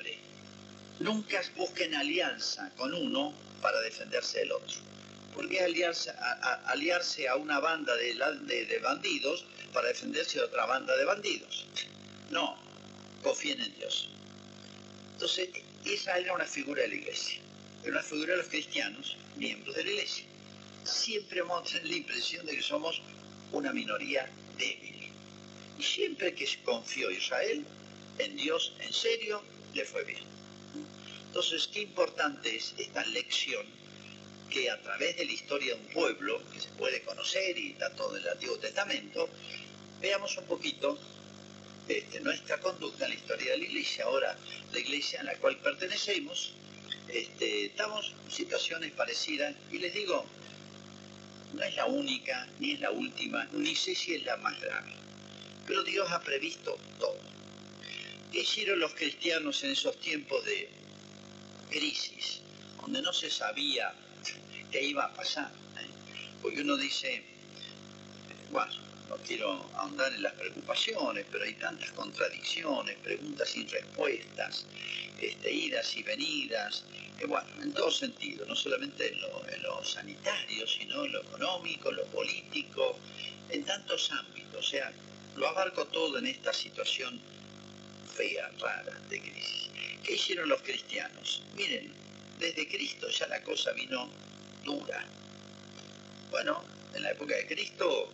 Nunca 0.99 1.41
busquen 1.57 1.93
alianza 1.93 2.71
con 2.77 2.93
uno 2.93 3.33
para 3.61 3.81
defenderse 3.81 4.39
del 4.39 4.53
otro. 4.53 4.77
Porque 5.33 5.59
aliarse 5.59 6.09
a, 6.11 6.61
aliarse 6.67 7.27
a 7.27 7.35
una 7.35 7.59
banda 7.59 7.93
de, 7.95 8.79
bandidos 8.81 9.45
para 9.73 9.89
defenderse 9.89 10.39
de 10.39 10.45
otra 10.45 10.65
banda 10.65 10.95
de 10.95 11.03
bandidos. 11.03 11.65
No, 12.29 12.57
confíen 13.21 13.61
en 13.61 13.75
Dios. 13.75 14.07
Entonces, 15.13 15.49
Israel 15.83 16.23
era 16.23 16.33
una 16.33 16.45
figura 16.45 16.83
de 16.83 16.87
la 16.87 16.95
iglesia, 16.95 17.39
era 17.83 17.91
una 17.91 18.03
figura 18.03 18.31
de 18.31 18.37
los 18.37 18.47
cristianos, 18.47 19.17
miembros 19.35 19.75
de 19.75 19.83
la 19.83 19.89
iglesia. 19.89 20.25
Siempre 20.85 21.41
tener 21.65 21.87
la 21.87 21.95
impresión 21.95 22.45
de 22.45 22.55
que 22.55 22.61
somos 22.61 23.01
una 23.51 23.73
minoría 23.73 24.29
débil. 24.57 25.09
Y 25.77 25.83
siempre 25.83 26.33
que 26.33 26.47
confió 26.63 27.11
Israel 27.11 27.65
en 28.19 28.37
Dios 28.37 28.73
en 28.79 28.93
serio, 28.93 29.43
le 29.73 29.83
fue 29.83 30.03
bien. 30.05 30.23
Entonces, 31.27 31.67
qué 31.67 31.81
importante 31.81 32.55
es 32.55 32.73
esta 32.77 33.05
lección 33.05 33.65
que 34.49 34.69
a 34.69 34.81
través 34.81 35.17
de 35.17 35.25
la 35.25 35.31
historia 35.31 35.75
de 35.75 35.81
un 35.81 35.93
pueblo, 35.93 36.41
que 36.53 36.59
se 36.59 36.69
puede 36.69 37.01
conocer 37.01 37.57
y 37.57 37.71
está 37.71 37.89
todo 37.91 38.15
en 38.15 38.23
el 38.23 38.29
Antiguo 38.29 38.57
Testamento, 38.57 39.29
veamos 40.01 40.37
un 40.37 40.45
poquito 40.45 40.97
este, 41.87 42.19
nuestra 42.21 42.59
conducta 42.59 43.05
en 43.05 43.11
la 43.11 43.15
historia 43.15 43.51
de 43.51 43.57
la 43.57 43.63
iglesia. 43.65 44.05
Ahora, 44.05 44.37
la 44.71 44.79
iglesia 44.79 45.21
a 45.21 45.23
la 45.23 45.35
cual 45.35 45.57
pertenecemos, 45.57 46.53
este, 47.09 47.65
estamos 47.65 48.13
en 48.25 48.31
situaciones 48.31 48.91
parecidas 48.91 49.53
y 49.71 49.77
les 49.77 49.93
digo, 49.93 50.25
no 51.53 51.63
es 51.63 51.75
la 51.75 51.85
única, 51.85 52.47
ni 52.59 52.71
es 52.71 52.79
la 52.79 52.91
última, 52.91 53.45
ni 53.53 53.75
sé 53.75 53.95
si 53.95 54.15
es 54.15 54.23
la 54.23 54.37
más 54.37 54.59
grave. 54.59 54.93
Pero 55.67 55.83
Dios 55.83 56.09
ha 56.11 56.21
previsto 56.21 56.77
todo. 56.99 57.17
¿Qué 58.35 58.41
hicieron 58.41 58.79
los 58.79 58.93
cristianos 58.93 59.63
en 59.63 59.71
esos 59.71 59.97
tiempos 60.01 60.43
de 60.43 60.67
crisis, 61.69 62.41
donde 62.81 63.01
no 63.01 63.13
se 63.13 63.29
sabía 63.29 63.93
qué 64.73 64.83
iba 64.83 65.05
a 65.05 65.13
pasar? 65.13 65.49
¿eh? 65.79 65.87
Porque 66.41 66.59
uno 66.59 66.75
dice, 66.75 67.23
bueno, 68.51 68.73
no 69.07 69.15
quiero 69.25 69.53
ahondar 69.75 70.11
en 70.13 70.23
las 70.23 70.33
preocupaciones, 70.33 71.25
pero 71.31 71.45
hay 71.45 71.53
tantas 71.53 71.91
contradicciones, 71.91 72.97
preguntas 72.97 73.47
sin 73.47 73.69
respuestas, 73.69 74.65
este, 75.21 75.49
idas 75.53 75.95
y 75.95 76.03
venidas, 76.03 76.83
que 77.17 77.27
bueno, 77.27 77.47
en 77.63 77.71
todo 77.71 77.89
sentido, 77.89 78.45
no 78.47 78.55
solamente 78.57 79.13
en 79.13 79.21
lo, 79.63 79.81
sanitario, 79.85 80.67
sino 80.67 81.05
en 81.05 81.13
lo 81.13 81.21
económico, 81.21 81.89
en 81.89 81.95
lo 81.95 82.05
político, 82.07 82.99
en 83.49 83.63
tantos 83.63 84.11
ámbitos. 84.11 84.59
O 84.59 84.69
sea, 84.69 84.91
lo 85.37 85.47
abarco 85.47 85.85
todo 85.85 86.17
en 86.17 86.27
esta 86.27 86.51
situación 86.51 87.21
fea, 88.15 88.49
rara, 88.59 88.99
de 89.09 89.19
crisis. 89.19 89.69
¿Qué 90.03 90.13
hicieron 90.13 90.49
los 90.49 90.61
cristianos? 90.61 91.41
Miren, 91.55 91.91
desde 92.39 92.67
Cristo 92.67 93.09
ya 93.09 93.27
la 93.27 93.41
cosa 93.43 93.71
vino 93.73 94.09
dura. 94.63 95.05
Bueno, 96.31 96.63
en 96.93 97.03
la 97.03 97.11
época 97.11 97.35
de 97.35 97.47
Cristo 97.47 98.11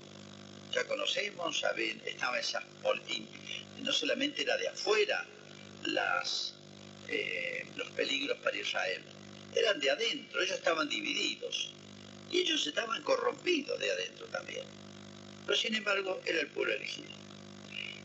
ya 0.72 0.84
conocemos, 0.86 1.60
saben, 1.60 2.01
estaba 2.05 2.39
esa 2.39 2.63
no 3.81 3.91
solamente 3.91 4.43
era 4.43 4.58
de 4.58 4.67
afuera 4.67 5.25
las, 5.86 6.53
eh, 7.08 7.65
los 7.75 7.89
peligros 7.91 8.38
para 8.38 8.55
Israel, 8.55 9.01
eran 9.55 9.79
de 9.79 9.89
adentro, 9.89 10.41
ellos 10.41 10.55
estaban 10.55 10.88
divididos 10.88 11.72
y 12.31 12.39
ellos 12.39 12.65
estaban 12.65 13.01
corrompidos 13.03 13.79
de 13.79 13.91
adentro 13.91 14.27
también. 14.27 14.65
Pero 15.46 15.58
sin 15.58 15.75
embargo 15.75 16.22
era 16.25 16.39
el 16.39 16.48
pueblo 16.48 16.74
elegido. 16.74 17.10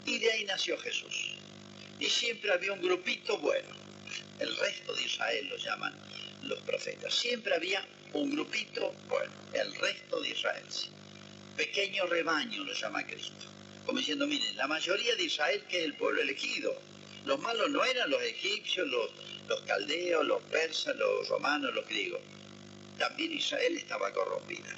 Y 0.06 0.18
de 0.18 0.32
ahí 0.32 0.44
nació 0.44 0.78
Jesús. 0.78 1.36
Y 1.98 2.06
siempre 2.06 2.52
había 2.52 2.72
un 2.72 2.82
grupito 2.82 3.38
bueno. 3.38 3.68
El 4.38 4.56
resto 4.56 4.94
de 4.94 5.02
Israel 5.02 5.48
lo 5.48 5.56
llaman 5.56 5.94
los 6.42 6.58
profetas. 6.60 7.14
Siempre 7.14 7.54
había 7.54 7.86
un 8.12 8.30
grupito 8.30 8.94
bueno. 9.08 9.32
El 9.52 9.74
resto 9.76 10.20
de 10.20 10.30
Israel 10.30 10.64
pequeño 11.56 12.06
rebaño 12.06 12.64
lo 12.64 12.72
llama 12.72 13.04
Cristo. 13.06 13.46
Como 13.84 13.98
diciendo, 13.98 14.26
miren, 14.26 14.56
la 14.56 14.66
mayoría 14.66 15.14
de 15.16 15.24
Israel 15.24 15.62
que 15.68 15.78
es 15.78 15.84
el 15.84 15.94
pueblo 15.94 16.20
elegido. 16.20 16.76
Los 17.24 17.40
malos 17.40 17.70
no 17.70 17.84
eran 17.84 18.10
los 18.10 18.22
egipcios, 18.22 18.86
los, 18.86 19.10
los 19.48 19.60
caldeos, 19.62 20.24
los 20.26 20.42
persas, 20.44 20.94
los 20.96 21.28
romanos, 21.28 21.74
los 21.74 21.86
griegos. 21.88 22.20
También 22.98 23.32
Israel 23.32 23.76
estaba 23.76 24.12
corrompida. 24.12 24.74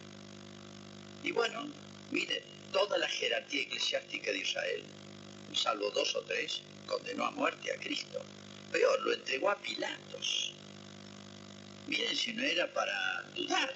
Y 1.24 1.32
bueno, 1.32 1.68
miren, 2.10 2.42
toda 2.72 2.96
la 2.96 3.08
jerarquía 3.08 3.62
eclesiástica 3.62 4.30
de 4.30 4.38
Israel, 4.38 4.82
salvo 5.54 5.90
dos 5.90 6.14
o 6.14 6.22
tres, 6.22 6.60
condenó 6.86 7.24
a 7.26 7.30
muerte 7.30 7.72
a 7.72 7.76
Cristo. 7.76 8.22
Peor, 8.72 9.00
lo 9.02 9.12
entregó 9.12 9.50
a 9.50 9.56
Pilatos. 9.56 10.52
Miren 11.86 12.16
si 12.16 12.32
no 12.32 12.42
era 12.42 12.72
para 12.72 13.22
dudar. 13.34 13.74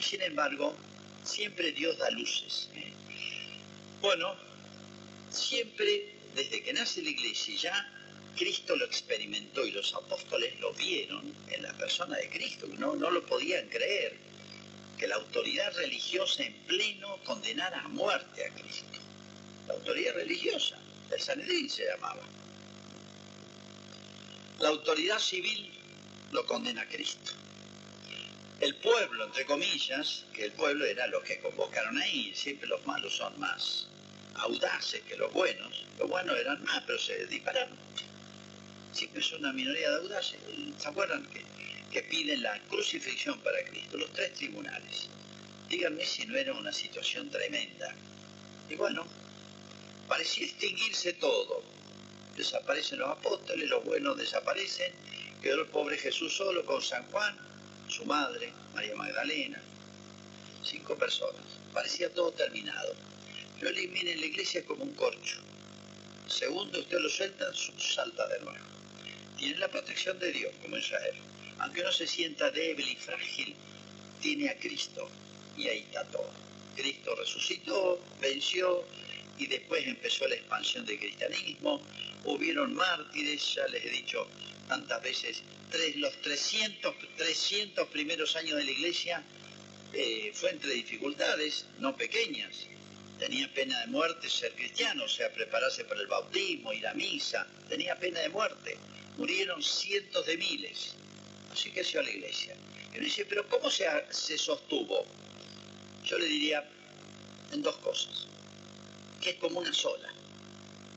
Sin 0.00 0.22
embargo, 0.22 0.74
siempre 1.24 1.72
Dios 1.72 1.98
da 1.98 2.10
luces. 2.10 2.70
¿eh? 2.74 2.92
Bueno, 4.00 4.34
siempre 5.30 6.20
desde 6.34 6.62
que 6.62 6.72
nace 6.72 7.02
la 7.02 7.10
iglesia 7.10 7.54
ya 7.56 7.92
Cristo 8.36 8.76
lo 8.76 8.84
experimentó 8.84 9.66
y 9.66 9.72
los 9.72 9.92
apóstoles 9.94 10.58
lo 10.60 10.72
vieron 10.72 11.34
en 11.50 11.62
la 11.62 11.72
persona 11.74 12.16
de 12.16 12.30
Cristo, 12.30 12.66
no, 12.78 12.94
no 12.94 13.10
lo 13.10 13.24
podían 13.26 13.68
creer, 13.68 14.16
que 14.98 15.08
la 15.08 15.16
autoridad 15.16 15.74
religiosa 15.76 16.44
en 16.44 16.54
pleno 16.66 17.18
condenara 17.24 17.80
a 17.80 17.88
muerte 17.88 18.46
a 18.46 18.50
Cristo. 18.54 18.98
La 19.70 19.76
autoridad 19.76 20.14
religiosa, 20.14 20.78
el 21.10 21.20
Sanedrín 21.20 21.70
se 21.70 21.86
llamaba. 21.86 22.22
La 24.58 24.68
autoridad 24.68 25.18
civil 25.18 25.70
lo 26.32 26.44
condena 26.46 26.82
a 26.82 26.88
Cristo 26.88 27.32
el 28.60 28.74
pueblo, 28.76 29.24
entre 29.24 29.46
comillas, 29.46 30.24
que 30.34 30.44
el 30.44 30.52
pueblo 30.52 30.84
era 30.84 31.06
los 31.06 31.22
que 31.22 31.38
convocaron 31.38 31.96
ahí, 31.96 32.32
siempre 32.34 32.68
los 32.68 32.86
malos 32.86 33.16
son 33.16 33.38
más 33.40 33.86
audaces 34.34 35.00
que 35.02 35.16
los 35.16 35.32
buenos, 35.32 35.84
los 35.98 36.08
buenos 36.08 36.38
eran 36.38 36.62
más, 36.64 36.82
pero 36.86 36.98
se 36.98 37.26
dispararon. 37.26 37.76
Siempre 38.92 39.20
es 39.20 39.32
una 39.32 39.52
minoría 39.52 39.90
de 39.90 39.96
audaces. 39.96 40.38
¿Se 40.78 40.88
acuerdan 40.88 41.24
que, 41.26 41.42
que 41.90 42.02
piden 42.02 42.42
la 42.42 42.58
crucifixión 42.68 43.38
para 43.40 43.64
Cristo? 43.64 43.96
Los 43.96 44.12
tres 44.12 44.34
tribunales. 44.34 45.08
Díganme 45.68 46.04
si 46.04 46.26
no 46.26 46.36
era 46.36 46.52
una 46.52 46.72
situación 46.72 47.30
tremenda. 47.30 47.94
Y 48.68 48.74
bueno, 48.76 49.06
parecía 50.10 50.44
extinguirse 50.44 51.12
todo. 51.14 51.62
Desaparecen 52.36 52.98
los 52.98 53.10
apóstoles, 53.10 53.68
los 53.68 53.84
buenos 53.84 54.18
desaparecen, 54.18 54.92
quedó 55.40 55.60
el 55.60 55.68
pobre 55.68 55.96
Jesús 55.96 56.36
solo 56.36 56.66
con 56.66 56.82
San 56.82 57.04
Juan, 57.12 57.38
su 57.88 58.04
madre, 58.04 58.52
María 58.74 58.96
Magdalena, 58.96 59.62
cinco 60.64 60.96
personas. 60.96 61.44
Parecía 61.72 62.12
todo 62.12 62.32
terminado. 62.32 62.92
Yo 63.60 63.70
le 63.70 63.86
miren 63.86 64.20
la 64.20 64.26
iglesia 64.26 64.64
como 64.66 64.82
un 64.82 64.94
corcho. 64.94 65.38
Segundo, 66.26 66.80
usted 66.80 66.98
lo 66.98 67.08
suelta, 67.08 67.46
salta 67.78 68.26
de 68.26 68.40
nuevo. 68.40 68.64
Tiene 69.38 69.58
la 69.58 69.68
protección 69.68 70.18
de 70.18 70.32
Dios, 70.32 70.52
como 70.60 70.76
Israel. 70.76 71.14
Aunque 71.60 71.84
no 71.84 71.92
se 71.92 72.08
sienta 72.08 72.50
débil 72.50 72.88
y 72.88 72.96
frágil, 72.96 73.54
tiene 74.20 74.48
a 74.48 74.58
Cristo. 74.58 75.08
Y 75.56 75.68
ahí 75.68 75.80
está 75.80 76.04
todo. 76.06 76.30
Cristo 76.74 77.14
resucitó, 77.14 78.00
venció 78.20 78.84
y 79.40 79.46
después 79.46 79.86
empezó 79.86 80.28
la 80.28 80.34
expansión 80.34 80.84
del 80.84 80.98
cristianismo. 80.98 81.80
Hubieron 82.24 82.74
mártires, 82.74 83.54
ya 83.54 83.66
les 83.68 83.84
he 83.86 83.90
dicho 83.90 84.28
tantas 84.68 85.02
veces, 85.02 85.42
los 85.96 86.12
300, 86.20 86.94
300 87.16 87.88
primeros 87.88 88.36
años 88.36 88.56
de 88.58 88.64
la 88.64 88.70
iglesia 88.70 89.24
eh, 89.92 90.30
fue 90.34 90.50
entre 90.50 90.74
dificultades, 90.74 91.66
no 91.78 91.96
pequeñas. 91.96 92.66
Tenía 93.18 93.52
pena 93.52 93.80
de 93.80 93.86
muerte 93.86 94.28
ser 94.28 94.52
cristiano, 94.52 95.04
o 95.04 95.08
sea, 95.08 95.32
prepararse 95.32 95.84
para 95.84 96.00
el 96.00 96.06
bautismo, 96.06 96.72
ir 96.72 96.86
a 96.86 96.94
misa. 96.94 97.46
Tenía 97.68 97.98
pena 97.98 98.20
de 98.20 98.28
muerte. 98.28 98.76
Murieron 99.16 99.62
cientos 99.62 100.26
de 100.26 100.36
miles. 100.36 100.94
Así 101.50 101.70
creció 101.70 102.02
la 102.02 102.10
iglesia. 102.10 102.54
Y 102.92 102.96
uno 102.96 103.04
dice, 103.04 103.24
pero 103.24 103.46
¿cómo 103.48 103.70
se, 103.70 103.86
se 104.10 104.38
sostuvo? 104.38 105.04
Yo 106.04 106.18
le 106.18 106.26
diría 106.26 106.64
en 107.52 107.62
dos 107.62 107.76
cosas, 107.78 108.26
que 109.20 109.30
es 109.30 109.36
como 109.36 109.60
una 109.60 109.72
sola, 109.72 110.08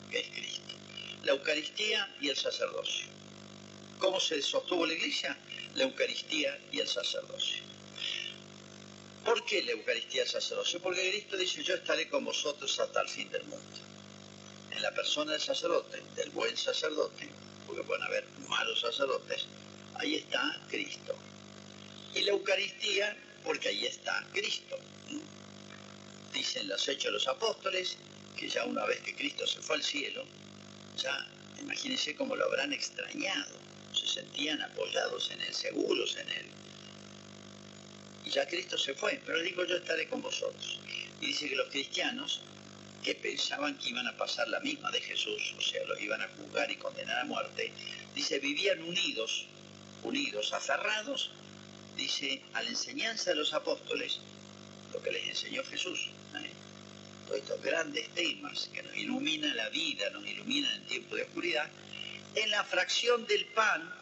que 0.10 0.20
es 0.20 0.27
Cristo. 0.30 0.74
La 1.24 1.34
Eucaristía 1.34 2.15
y 2.22 2.30
el 2.30 2.38
sacerdocio. 2.38 3.08
¿Cómo 4.00 4.20
se 4.20 4.42
sostuvo 4.42 4.86
la 4.86 4.94
iglesia? 4.94 5.38
La 5.75 5.84
Eucaristía 5.84 6.60
y 6.72 6.80
el 6.80 6.88
sacerdocio. 6.88 7.63
¿Por 9.24 9.46
qué 9.46 9.63
la 9.63 9.72
Eucaristía 9.72 10.22
y 10.22 10.25
el 10.25 10.30
sacerdocio? 10.30 10.82
Porque 10.82 11.10
Cristo 11.12 11.38
dice, 11.38 11.63
yo 11.63 11.75
estaré 11.75 12.10
con 12.10 12.25
vosotros 12.25 12.77
hasta 12.80 13.01
el 13.01 13.10
fin 13.10 13.32
del 13.32 13.44
mundo. 13.46 13.77
En 14.72 14.82
la 14.82 14.94
persona 14.94 15.34
del 15.34 15.42
sacerdote, 15.42 16.01
del 16.15 16.30
buen 16.32 16.58
sacerdote, 16.58 17.30
porque 17.65 17.84
pueden 17.84 18.03
haber 18.03 18.25
malos 18.50 18.82
sacerdotes, 18.82 19.46
ahí 19.96 20.15
está 20.15 20.62
Cristo. 20.70 21.15
Y 22.15 22.22
la 22.22 22.32
Eucaristía, 22.32 23.15
porque 23.44 23.70
ahí 23.70 23.86
está 23.86 24.25
Cristo. 24.34 24.77
Dicen 26.34 26.68
los 26.68 26.88
hechos 26.88 27.06
de 27.06 27.12
los 27.12 27.27
apóstoles 27.27 27.98
ya 28.48 28.66
una 28.66 28.86
vez 28.86 29.00
que 29.02 29.16
Cristo 29.16 29.46
se 29.48 29.62
fue 29.62 29.76
al 29.78 29.84
cielo, 29.84 30.26
ya 30.98 31.28
imagínense 31.60 32.16
cómo 32.16 32.36
lo 32.36 32.46
habrán 32.46 32.74
extrañado, 32.74 33.56
se 33.94 34.08
sentían 34.08 34.62
apoyados 34.62 35.32
en 35.32 35.42
él, 35.42 35.54
seguros 35.54 36.16
en 36.18 36.30
él. 36.30 36.46
Y 38.26 38.30
ya 38.30 38.48
Cristo 38.48 38.78
se 38.78 38.94
fue, 38.94 39.22
pero 39.26 39.42
digo 39.42 39.66
yo 39.66 39.78
estaré 39.78 40.08
con 40.08 40.22
vosotros. 40.22 40.80
Y 41.22 41.28
dice 41.28 41.50
que 41.50 41.56
los 41.56 41.70
cristianos 41.70 42.42
que 43.04 43.16
pensaban 43.16 43.78
que 43.78 43.90
iban 43.90 44.08
a 44.08 44.18
pasar 44.18 44.48
la 44.48 44.62
misma 44.62 44.90
de 44.92 45.02
Jesús, 45.02 45.54
o 45.58 45.62
sea, 45.62 45.86
los 45.86 46.02
iban 46.02 46.22
a 46.22 46.30
juzgar 46.30 46.72
y 46.72 46.78
condenar 46.78 47.20
a 47.20 47.26
muerte, 47.26 47.72
dice, 48.16 48.40
vivían 48.40 48.82
unidos, 48.82 49.46
unidos, 50.04 50.54
aferrados, 50.54 51.32
dice, 51.98 52.42
a 52.54 52.64
la 52.64 52.70
enseñanza 52.70 53.32
de 53.32 53.36
los 53.36 53.54
apóstoles, 53.54 54.20
lo 54.94 55.02
que 55.02 55.12
les 55.12 55.28
enseñó 55.28 55.64
Jesús. 55.66 56.10
¿eh? 56.36 56.50
Estos 57.36 57.62
grandes 57.62 58.08
temas 58.10 58.70
que 58.74 58.84
nos 58.84 58.96
iluminan 58.96 59.56
la 59.56 59.70
vida, 59.70 60.10
nos 60.12 60.25
iluminan 60.25 60.72
en 60.74 60.86
tiempo 60.86 61.16
de 61.16 61.24
oscuridad, 61.24 61.68
en 62.36 62.50
la 62.52 62.63
fracción 62.63 63.25
del 63.25 63.46
pan, 63.48 63.94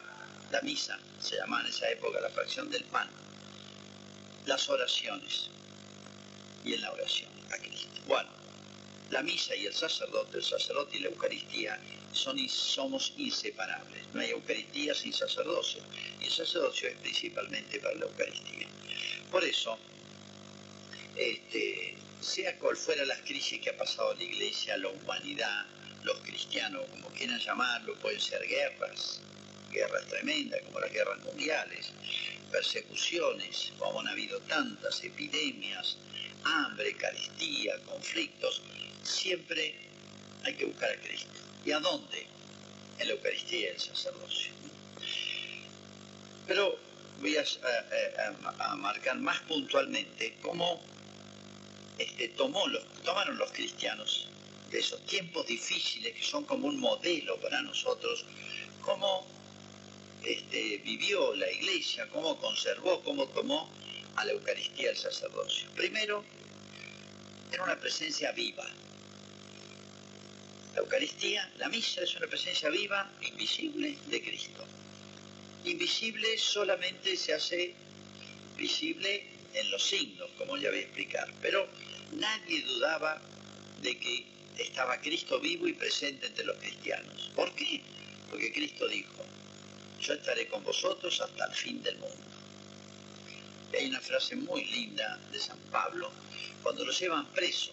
la 0.50 0.60
misa, 0.62 0.98
se 1.20 1.36
llamaba 1.36 1.62
en 1.62 1.68
esa 1.68 1.90
época 1.90 2.20
la 2.20 2.30
fracción 2.30 2.70
del 2.70 2.84
pan, 2.84 3.08
las 4.46 4.68
oraciones 4.68 5.48
y 6.64 6.74
en 6.74 6.80
la 6.82 6.92
oración 6.92 7.30
a 7.50 7.56
Cristo. 7.58 8.00
Bueno, 8.06 8.28
la 9.10 9.22
misa 9.22 9.54
y 9.54 9.66
el 9.66 9.74
sacerdote, 9.74 10.38
el 10.38 10.44
sacerdote 10.44 10.96
y 10.96 11.00
la 11.00 11.08
Eucaristía 11.08 11.78
son, 12.12 12.38
somos 12.48 13.12
inseparables. 13.16 14.02
No 14.12 14.20
hay 14.20 14.30
Eucaristía 14.30 14.94
sin 14.94 15.12
sacerdocio. 15.12 15.82
Y 16.20 16.24
el 16.24 16.30
sacerdocio 16.30 16.88
es 16.88 16.96
principalmente 16.96 17.78
para 17.80 17.94
la 17.94 18.06
Eucaristía. 18.06 18.66
Por 19.30 19.44
eso, 19.44 19.78
este, 21.16 21.94
sea 22.20 22.56
cual 22.58 22.76
fuera 22.76 23.04
las 23.04 23.20
crisis 23.20 23.60
que 23.60 23.70
ha 23.70 23.76
pasado 23.76 24.14
la 24.14 24.22
Iglesia, 24.22 24.76
la 24.76 24.88
humanidad, 24.88 25.66
los 26.04 26.18
cristianos, 26.20 26.82
como 26.90 27.08
quieran 27.10 27.38
llamarlo, 27.38 27.94
pueden 27.96 28.20
ser 28.20 28.46
guerras, 28.46 29.20
guerras 29.70 30.04
tremendas 30.06 30.60
como 30.62 30.80
las 30.80 30.92
guerras 30.92 31.18
mundiales, 31.20 31.92
persecuciones, 32.50 33.72
como 33.78 34.00
han 34.00 34.08
habido 34.08 34.40
tantas 34.40 35.02
epidemias, 35.02 35.96
hambre, 36.44 36.94
carestía, 36.96 37.78
conflictos, 37.86 38.62
siempre 39.02 39.74
hay 40.44 40.54
que 40.54 40.66
buscar 40.66 40.90
a 40.90 40.96
Cristo. 40.96 41.28
¿Y 41.64 41.72
a 41.72 41.78
dónde? 41.78 42.26
En 42.98 43.08
la 43.08 43.14
Eucaristía 43.14 43.60
y 43.60 43.64
el 43.66 43.80
sacerdocio. 43.80 44.52
Pero 46.46 46.78
voy 47.20 47.36
a, 47.36 48.76
marcar 48.76 49.16
más 49.18 49.40
puntualmente 49.42 50.36
cómo 50.42 50.82
este, 51.98 52.28
tomó 52.28 52.66
los, 52.68 52.84
tomaron 53.02 53.38
los 53.38 53.50
cristianos 53.52 54.26
de 54.70 54.78
esos 54.78 55.04
tiempos 55.06 55.46
difíciles 55.46 56.14
que 56.14 56.22
son 56.22 56.44
como 56.44 56.68
un 56.68 56.80
modelo 56.80 57.38
para 57.40 57.60
nosotros, 57.62 58.24
cómo 58.80 59.26
este, 60.24 60.78
vivió 60.78 61.34
la 61.34 61.50
iglesia, 61.50 62.08
cómo 62.08 62.38
conservó, 62.38 63.02
cómo 63.02 63.26
tomó 63.28 63.68
a 64.16 64.24
la 64.24 64.32
Eucaristía 64.32 64.90
el 64.90 64.96
sacerdocio. 64.96 65.68
Primero, 65.74 66.24
era 67.52 67.64
una 67.64 67.78
presencia 67.78 68.32
viva, 68.32 68.66
la 70.74 70.80
Eucaristía, 70.80 71.50
la 71.58 71.68
misa 71.68 72.02
es 72.02 72.16
una 72.16 72.26
presencia 72.26 72.70
viva, 72.70 73.10
invisible 73.20 73.96
de 74.06 74.22
Cristo. 74.22 74.64
Invisible 75.64 76.38
solamente 76.38 77.14
se 77.16 77.34
hace 77.34 77.74
visible 78.56 79.31
en 79.54 79.70
los 79.70 79.82
signos, 79.82 80.30
como 80.38 80.56
ya 80.56 80.70
voy 80.70 80.78
a 80.78 80.82
explicar, 80.82 81.32
pero 81.40 81.66
nadie 82.12 82.62
dudaba 82.62 83.20
de 83.80 83.98
que 83.98 84.24
estaba 84.58 85.00
Cristo 85.00 85.40
vivo 85.40 85.66
y 85.66 85.72
presente 85.72 86.26
entre 86.26 86.44
los 86.44 86.56
cristianos. 86.56 87.30
¿Por 87.34 87.52
qué? 87.54 87.82
Porque 88.30 88.52
Cristo 88.52 88.86
dijo, 88.88 89.24
yo 90.00 90.14
estaré 90.14 90.46
con 90.48 90.64
vosotros 90.64 91.20
hasta 91.20 91.46
el 91.46 91.54
fin 91.54 91.82
del 91.82 91.96
mundo. 91.98 92.16
hay 93.78 93.88
una 93.88 94.00
frase 94.00 94.36
muy 94.36 94.64
linda 94.64 95.18
de 95.30 95.38
San 95.38 95.58
Pablo, 95.70 96.10
cuando 96.62 96.84
lo 96.84 96.92
llevan 96.92 97.26
preso, 97.32 97.72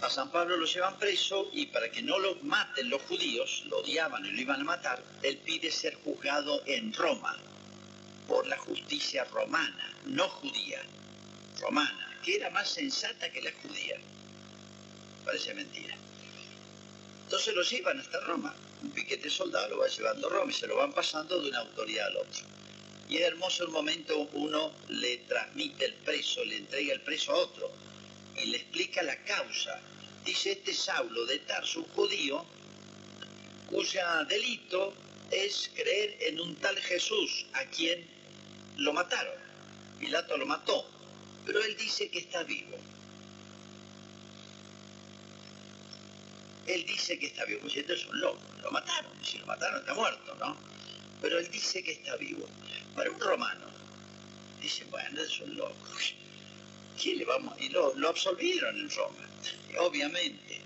a 0.00 0.08
San 0.08 0.30
Pablo 0.30 0.56
lo 0.56 0.64
llevan 0.64 0.98
preso 0.98 1.50
y 1.52 1.66
para 1.66 1.90
que 1.90 2.02
no 2.02 2.18
lo 2.18 2.36
maten 2.36 2.88
los 2.88 3.02
judíos, 3.02 3.64
lo 3.66 3.78
odiaban 3.78 4.24
y 4.24 4.30
lo 4.30 4.40
iban 4.40 4.62
a 4.62 4.64
matar, 4.64 5.02
él 5.22 5.36
pide 5.38 5.70
ser 5.70 5.94
juzgado 6.02 6.62
en 6.66 6.92
Roma 6.94 7.36
por 8.30 8.46
la 8.46 8.56
justicia 8.58 9.24
romana, 9.24 9.92
no 10.06 10.28
judía, 10.28 10.80
romana, 11.58 12.16
que 12.24 12.36
era 12.36 12.48
más 12.50 12.70
sensata 12.70 13.28
que 13.32 13.42
la 13.42 13.50
judía. 13.60 13.98
Parece 15.24 15.52
mentira. 15.52 15.96
Entonces 17.24 17.52
lo 17.52 17.62
llevan 17.62 17.98
hasta 17.98 18.20
Roma. 18.20 18.54
Un 18.84 18.92
piquete 18.92 19.28
soldado 19.28 19.70
lo 19.70 19.78
va 19.78 19.88
llevando 19.88 20.28
a 20.28 20.30
Roma 20.30 20.52
y 20.52 20.54
se 20.54 20.68
lo 20.68 20.76
van 20.76 20.92
pasando 20.92 21.42
de 21.42 21.48
una 21.48 21.58
autoridad 21.58 22.06
al 22.06 22.18
otro. 22.18 22.44
Y 23.08 23.16
es 23.16 23.22
hermoso 23.22 23.64
el 23.64 23.70
momento 23.70 24.16
uno 24.34 24.72
le 24.88 25.16
transmite 25.18 25.86
el 25.86 25.94
preso, 25.94 26.44
le 26.44 26.58
entrega 26.58 26.92
el 26.92 27.00
preso 27.00 27.32
a 27.32 27.36
otro 27.36 27.72
y 28.40 28.46
le 28.46 28.58
explica 28.58 29.02
la 29.02 29.16
causa. 29.24 29.80
Dice, 30.24 30.52
este 30.52 30.72
Saulo 30.72 31.26
de 31.26 31.40
Tarso, 31.40 31.84
judío, 31.96 32.44
cuya 33.66 34.22
delito 34.24 34.94
es 35.32 35.68
creer 35.74 36.16
en 36.20 36.40
un 36.40 36.54
tal 36.56 36.78
Jesús 36.78 37.46
a 37.54 37.64
quien 37.64 38.19
lo 38.80 38.92
mataron. 38.92 39.34
Pilato 39.98 40.36
lo 40.36 40.46
mató, 40.46 40.84
pero 41.46 41.62
él 41.62 41.76
dice 41.76 42.10
que 42.10 42.18
está 42.18 42.42
vivo. 42.42 42.76
Él 46.66 46.84
dice 46.86 47.18
que 47.18 47.26
está 47.26 47.44
vivo, 47.44 47.66
esto 47.66 47.92
es 47.92 48.06
un 48.06 48.20
loco, 48.20 48.40
lo 48.62 48.70
mataron, 48.70 49.12
si 49.24 49.38
lo 49.38 49.46
mataron 49.46 49.80
está 49.80 49.94
muerto, 49.94 50.34
¿no? 50.36 50.56
Pero 51.20 51.38
él 51.38 51.50
dice 51.50 51.82
que 51.82 51.92
está 51.92 52.16
vivo. 52.16 52.46
Para 52.94 53.10
un 53.10 53.18
romano, 53.18 53.66
dice, 54.60 54.84
bueno, 54.90 55.20
es 55.20 55.40
un 55.40 55.56
loco 55.56 55.76
le 57.08 57.24
vamos? 57.24 57.54
Y 57.60 57.68
lo, 57.70 57.92
absolvieron 58.08 58.78
en 58.78 58.90
Roma, 58.90 59.28
obviamente. 59.78 60.60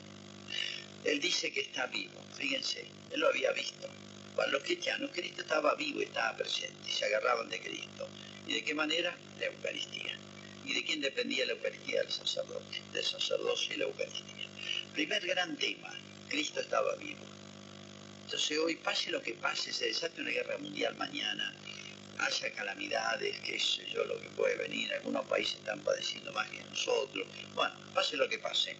Él 1.04 1.20
dice 1.20 1.52
que 1.52 1.60
está 1.60 1.86
vivo, 1.86 2.20
fíjense, 2.36 2.86
él 3.10 3.20
lo 3.20 3.28
había 3.28 3.52
visto. 3.52 3.88
Para 4.36 4.50
los 4.50 4.62
cristianos, 4.62 5.10
Cristo 5.12 5.42
estaba 5.42 5.74
vivo 5.76 6.00
y 6.00 6.04
estaba 6.04 6.36
presente, 6.36 6.88
y 6.88 6.92
se 6.92 7.04
agarraban 7.04 7.48
de 7.48 7.60
Cristo. 7.60 8.08
¿Y 8.46 8.54
de 8.54 8.64
qué 8.64 8.74
manera? 8.74 9.16
La 9.38 9.46
Eucaristía. 9.46 10.18
¿Y 10.64 10.74
de 10.74 10.84
quién 10.84 11.00
dependía 11.00 11.46
la 11.46 11.52
Eucaristía? 11.52 12.02
Del 12.02 12.10
sacerdote, 12.10 12.82
del 12.92 13.04
sacerdocio 13.04 13.74
y 13.74 13.78
la 13.78 13.84
Eucaristía. 13.84 14.46
Primer 14.92 15.24
gran 15.26 15.56
tema, 15.56 15.94
Cristo 16.28 16.60
estaba 16.60 16.96
vivo. 16.96 17.24
Entonces 18.24 18.58
hoy, 18.58 18.76
pase 18.76 19.10
lo 19.10 19.22
que 19.22 19.34
pase, 19.34 19.72
se 19.72 19.86
desate 19.86 20.20
una 20.20 20.30
guerra 20.30 20.58
mundial 20.58 20.96
mañana, 20.96 21.54
haya 22.18 22.52
calamidades, 22.52 23.38
qué 23.40 23.58
sé 23.60 23.86
yo, 23.92 24.04
lo 24.04 24.20
que 24.20 24.28
puede 24.30 24.56
venir, 24.56 24.92
algunos 24.94 25.26
países 25.26 25.56
están 25.56 25.80
padeciendo 25.80 26.32
más 26.32 26.48
que 26.48 26.62
nosotros. 26.64 27.26
Bueno, 27.54 27.74
pase 27.92 28.16
lo 28.16 28.28
que 28.28 28.38
pase, 28.38 28.76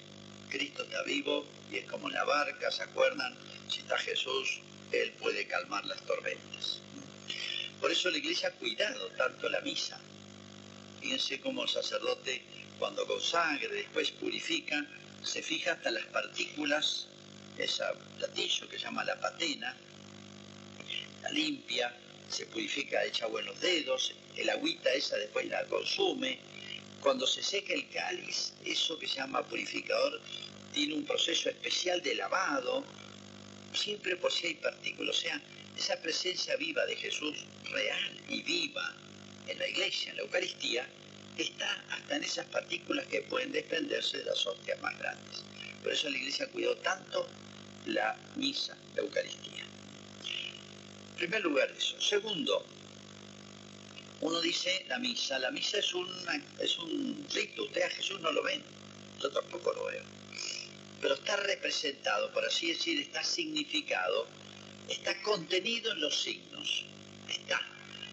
Cristo 0.51 0.83
está 0.83 1.03
vivo 1.03 1.47
y 1.71 1.77
es 1.77 1.85
como 1.91 2.09
en 2.09 2.15
la 2.15 2.25
barca, 2.25 2.71
¿se 2.71 2.83
acuerdan? 2.83 3.37
Si 3.69 3.81
está 3.81 3.99
Jesús, 3.99 4.61
Él 4.93 5.13
puede 5.13 5.47
calmar 5.47 5.85
las 5.87 6.01
tormentas. 6.03 6.81
Por 7.81 7.91
eso 7.91 8.11
la 8.11 8.19
iglesia 8.19 8.49
ha 8.49 8.53
cuidado 8.53 9.09
tanto 9.11 9.49
la 9.49 9.61
misa. 9.61 10.01
Fíjense 11.01 11.41
cómo 11.41 11.65
el 11.65 11.69
sacerdote, 11.69 12.43
cuando 12.79 13.07
consagre, 13.07 13.69
después 13.69 14.11
purifica, 14.13 14.87
se 15.23 15.43
fija 15.43 15.73
hasta 15.73 15.91
las 15.91 16.05
partículas, 16.07 17.07
ese 17.59 17.85
platillo 18.19 18.69
que 18.69 18.79
se 18.79 18.85
llama 18.85 19.05
la 19.05 19.21
patena, 19.21 19.77
la 21.23 21.31
limpia, 21.31 21.95
se 22.29 22.47
purifica, 22.47 23.05
echa 23.05 23.27
buenos 23.27 23.61
dedos, 23.61 24.15
el 24.37 24.49
agüita 24.51 24.93
esa 24.93 25.17
después 25.17 25.47
la 25.47 25.65
consume. 25.67 26.39
Cuando 27.01 27.27
se 27.27 27.43
seca 27.43 27.75
el 27.75 27.89
cáliz, 27.91 28.55
eso 28.65 28.99
que 28.99 29.07
se 29.07 29.17
llama 29.17 29.43
purificador, 29.43 30.21
tiene 30.73 30.95
un 30.95 31.05
proceso 31.05 31.51
especial 31.51 32.03
de 32.03 32.15
lavado, 32.15 32.83
siempre 33.77 34.17
por 34.17 34.33
si 34.33 34.49
hay 34.49 34.55
partículas. 34.55 35.17
O 35.17 35.21
sea, 35.21 35.41
esa 35.77 36.01
presencia 36.01 36.57
viva 36.57 36.85
de 36.87 36.97
Jesús, 36.97 37.45
real 37.71 38.21
y 38.29 38.43
viva 38.43 38.95
en 39.49 39.59
la 39.59 39.69
iglesia, 39.69 40.11
en 40.11 40.17
la 40.17 40.23
Eucaristía, 40.23 40.89
está 41.37 41.85
hasta 41.91 42.17
en 42.17 42.25
esas 42.25 42.47
partículas 42.47 43.07
que 43.07 43.23
pueden 43.23 43.53
desprenderse 43.53 44.19
de 44.19 44.25
las 44.25 44.47
hostias 44.47 44.81
más 44.81 44.97
grandes. 44.99 45.43
Por 45.83 45.93
eso 45.93 46.09
la 46.09 46.17
iglesia 46.17 46.47
cuidó 46.49 46.77
tanto 46.77 47.27
la 47.87 48.17
misa, 48.37 48.77
la 48.95 49.03
Eucaristía. 49.03 49.65
En 51.11 51.17
primer 51.17 51.43
lugar 51.43 51.71
eso. 51.77 52.01
Segundo, 52.01 52.65
uno 54.21 54.41
dice 54.41 54.85
la 54.89 54.99
misa. 54.99 55.39
La 55.39 55.51
misa 55.51 55.79
es, 55.79 55.93
es 56.61 56.79
un 56.79 57.27
rito. 57.33 57.65
Usted 57.65 57.83
a 57.83 57.91
Jesús 57.91 58.21
no 58.21 58.33
lo 58.33 58.43
ven. 58.43 58.63
Yo 59.21 59.31
tampoco 59.31 59.73
lo 59.73 59.85
veo. 59.87 60.03
Pero 61.05 61.17
está 61.17 61.37
representado, 61.37 62.33
por 62.33 62.47
así 62.47 62.69
decir, 62.69 62.99
está 62.99 63.23
significado, 63.23 64.27
está 64.89 65.21
contenido 65.21 65.93
en 65.93 66.01
los 66.01 66.23
signos. 66.23 66.87
Está. 67.29 67.61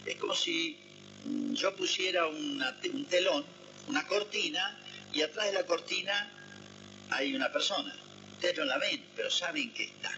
Es 0.05 0.17
como 0.17 0.35
si 0.35 0.75
mm, 1.23 1.53
yo 1.53 1.73
pusiera 1.73 2.27
un 2.27 3.05
telón, 3.09 3.45
una 3.87 4.05
cortina, 4.05 4.77
y 5.13 5.21
atrás 5.21 5.45
de 5.45 5.53
la 5.53 5.65
cortina 5.65 6.29
hay 7.11 7.33
una 7.33 7.49
persona. 7.49 7.95
Ustedes 8.33 8.57
no 8.57 8.65
la 8.65 8.77
ven, 8.77 9.01
pero 9.15 9.31
saben 9.31 9.73
que 9.73 9.85
está. 9.85 10.11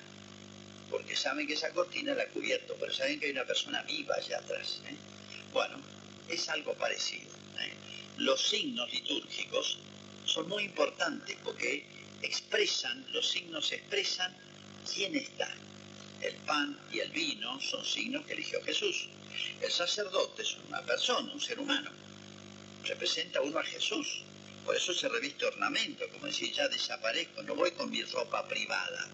Porque 0.90 1.16
saben 1.16 1.46
que 1.46 1.54
esa 1.54 1.70
cortina 1.74 2.16
la 2.16 2.24
ha 2.24 2.30
cubierto, 2.30 2.76
pero 2.80 2.92
saben 2.92 3.20
que 3.20 3.28
hay 3.28 3.34
una 3.34 3.46
persona 3.46 3.84
viva 3.84 4.16
allá 4.16 4.40
atrás. 4.40 4.82
¿eh? 4.88 4.96
Bueno, 5.54 5.78
es 6.28 6.50
algo 6.50 6.74
parecido. 6.74 7.30
¿eh? 7.60 7.74
Los 8.18 8.50
signos 8.50 8.92
litúrgicos 8.92 9.78
son 10.26 10.50
muy 10.50 10.64
importantes 10.64 11.38
porque 11.44 12.03
expresan, 12.24 13.06
los 13.12 13.30
signos 13.30 13.72
expresan 13.72 14.36
quién 14.94 15.16
está. 15.16 15.50
El 16.22 16.36
pan 16.48 16.80
y 16.92 17.00
el 17.00 17.12
vino 17.12 17.60
son 17.60 17.86
signos 17.86 18.26
que 18.26 18.34
eligió 18.34 18.64
Jesús. 18.64 19.08
El 19.62 19.72
sacerdote 19.72 20.42
es 20.42 20.58
una 20.68 20.82
persona, 20.82 21.34
un 21.34 21.42
ser 21.42 21.60
humano. 21.60 21.92
Representa 22.84 23.42
uno 23.42 23.60
a 23.60 23.64
Jesús. 23.64 24.24
Por 24.66 24.76
eso 24.76 24.94
se 24.94 25.10
reviste 25.10 25.46
ornamento, 25.46 26.08
como 26.10 26.28
decir, 26.28 26.54
ya 26.54 26.68
desaparezco, 26.70 27.44
no 27.44 27.56
voy 27.56 27.72
con 27.72 27.90
mi 27.90 28.02
ropa 28.04 28.48
privada. 28.48 29.08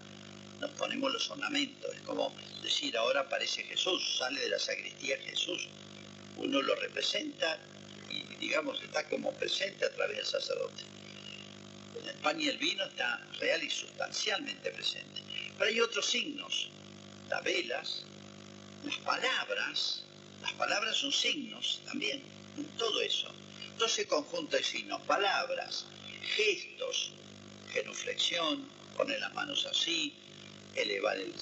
Nos 0.60 0.70
ponemos 0.72 1.12
los 1.12 1.28
ornamentos. 1.30 1.92
Es 1.94 2.00
como 2.02 2.32
decir, 2.62 2.96
ahora 2.96 3.20
aparece 3.20 3.64
Jesús, 3.64 4.16
sale 4.18 4.40
de 4.40 4.50
la 4.50 4.58
sacristía 4.58 5.16
Jesús 5.18 5.66
uno 6.40 6.62
lo 6.62 6.74
representa 6.74 7.58
y 8.08 8.22
digamos 8.36 8.82
está 8.82 9.06
como 9.08 9.32
presente 9.32 9.84
a 9.84 9.90
través 9.92 10.16
del 10.16 10.26
sacerdote. 10.26 10.82
El 11.94 12.14
pan 12.16 12.40
y 12.40 12.48
el 12.48 12.58
vino 12.58 12.84
está 12.84 13.18
real 13.38 13.62
y 13.62 13.70
sustancialmente 13.70 14.70
presente. 14.70 15.22
Pero 15.58 15.70
hay 15.70 15.80
otros 15.80 16.06
signos, 16.06 16.68
las 17.28 17.42
velas, 17.42 18.04
las 18.84 18.96
palabras, 18.98 20.02
las 20.42 20.52
palabras 20.54 20.96
son 20.96 21.12
signos 21.12 21.82
también, 21.86 22.22
todo 22.78 23.00
eso. 23.02 23.32
Entonces 23.72 24.06
conjunto 24.06 24.56
de 24.56 24.62
signos, 24.62 25.00
palabras, 25.02 25.86
gestos, 26.36 27.12
genuflexión, 27.72 28.68
poner 28.96 29.20
las 29.20 29.32
manos 29.34 29.66
así, 29.66 30.14
elevar 30.74 31.16
el, 31.16 31.34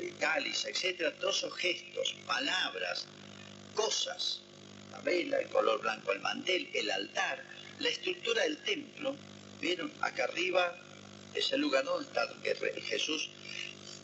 el 0.00 0.16
cáliz, 0.18 0.64
etc. 0.64 1.14
Todos 1.20 1.38
esos 1.38 1.56
gestos, 1.56 2.14
palabras, 2.26 3.06
cosas, 3.74 4.40
la 4.90 5.00
vela, 5.00 5.38
el 5.38 5.48
color 5.48 5.80
blanco, 5.80 6.12
el 6.12 6.20
mantel, 6.20 6.68
el 6.74 6.90
altar, 6.90 7.44
la 7.82 7.88
estructura 7.88 8.42
del 8.42 8.58
templo. 8.58 9.14
¿Vieron? 9.60 9.92
Acá 10.00 10.24
arriba 10.24 10.76
es 11.34 11.52
el 11.52 11.60
lugar 11.60 11.84
donde 11.84 12.06
está 12.08 12.28
Jesús, 12.82 13.30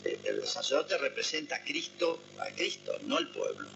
eh, 0.03 0.19
el 0.25 0.45
sacerdote 0.47 0.97
representa 0.97 1.57
a 1.57 1.63
Cristo, 1.63 2.21
a 2.39 2.47
Cristo, 2.51 2.97
no 3.03 3.17
al 3.17 3.29
pueblo. 3.31 3.67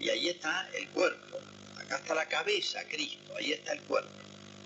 Y 0.00 0.08
ahí 0.08 0.28
está 0.28 0.68
el 0.74 0.88
cuerpo. 0.88 1.38
Acá 1.76 1.98
está 1.98 2.14
la 2.14 2.26
cabeza, 2.26 2.82
Cristo, 2.88 3.36
ahí 3.36 3.52
está 3.52 3.72
el 3.72 3.80
cuerpo. 3.82 4.10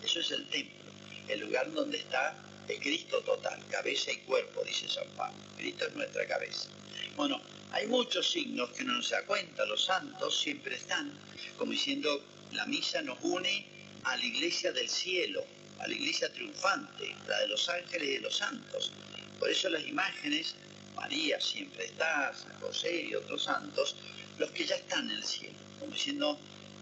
Eso 0.04 0.20
es 0.20 0.30
el 0.30 0.48
templo, 0.48 0.90
el 1.28 1.40
lugar 1.40 1.72
donde 1.72 1.98
está 1.98 2.36
el 2.68 2.78
Cristo 2.80 3.20
total, 3.22 3.60
cabeza 3.70 4.12
y 4.12 4.18
cuerpo, 4.18 4.62
dice 4.64 4.88
San 4.88 5.08
Pablo. 5.16 5.36
Cristo 5.56 5.86
es 5.86 5.94
nuestra 5.94 6.26
cabeza. 6.26 6.68
Bueno, 7.16 7.40
hay 7.72 7.86
muchos 7.86 8.30
signos 8.30 8.70
que 8.70 8.84
uno 8.84 8.94
no 8.94 9.02
se 9.02 9.14
da 9.14 9.24
cuenta, 9.24 9.64
los 9.66 9.84
santos 9.84 10.38
siempre 10.38 10.76
están, 10.76 11.12
como 11.56 11.72
diciendo, 11.72 12.22
la 12.52 12.64
misa 12.66 13.02
nos 13.02 13.18
une 13.22 13.77
a 14.08 14.16
la 14.16 14.24
iglesia 14.24 14.72
del 14.72 14.88
cielo, 14.88 15.44
a 15.80 15.86
la 15.86 15.94
iglesia 15.94 16.32
triunfante, 16.32 17.14
la 17.26 17.40
de 17.40 17.48
los 17.48 17.68
ángeles 17.68 18.08
y 18.08 18.12
de 18.14 18.20
los 18.20 18.36
santos. 18.36 18.90
Por 19.38 19.50
eso 19.50 19.68
las 19.68 19.86
imágenes, 19.86 20.54
María 20.96 21.38
siempre 21.40 21.84
está, 21.84 22.32
San 22.34 22.58
José 22.58 23.02
y 23.10 23.14
otros 23.14 23.44
santos, 23.44 23.96
los 24.38 24.50
que 24.52 24.64
ya 24.64 24.76
están 24.76 25.10
en 25.10 25.16
el 25.16 25.24
cielo, 25.24 25.58
como 25.78 25.92
diciendo, 25.92 26.38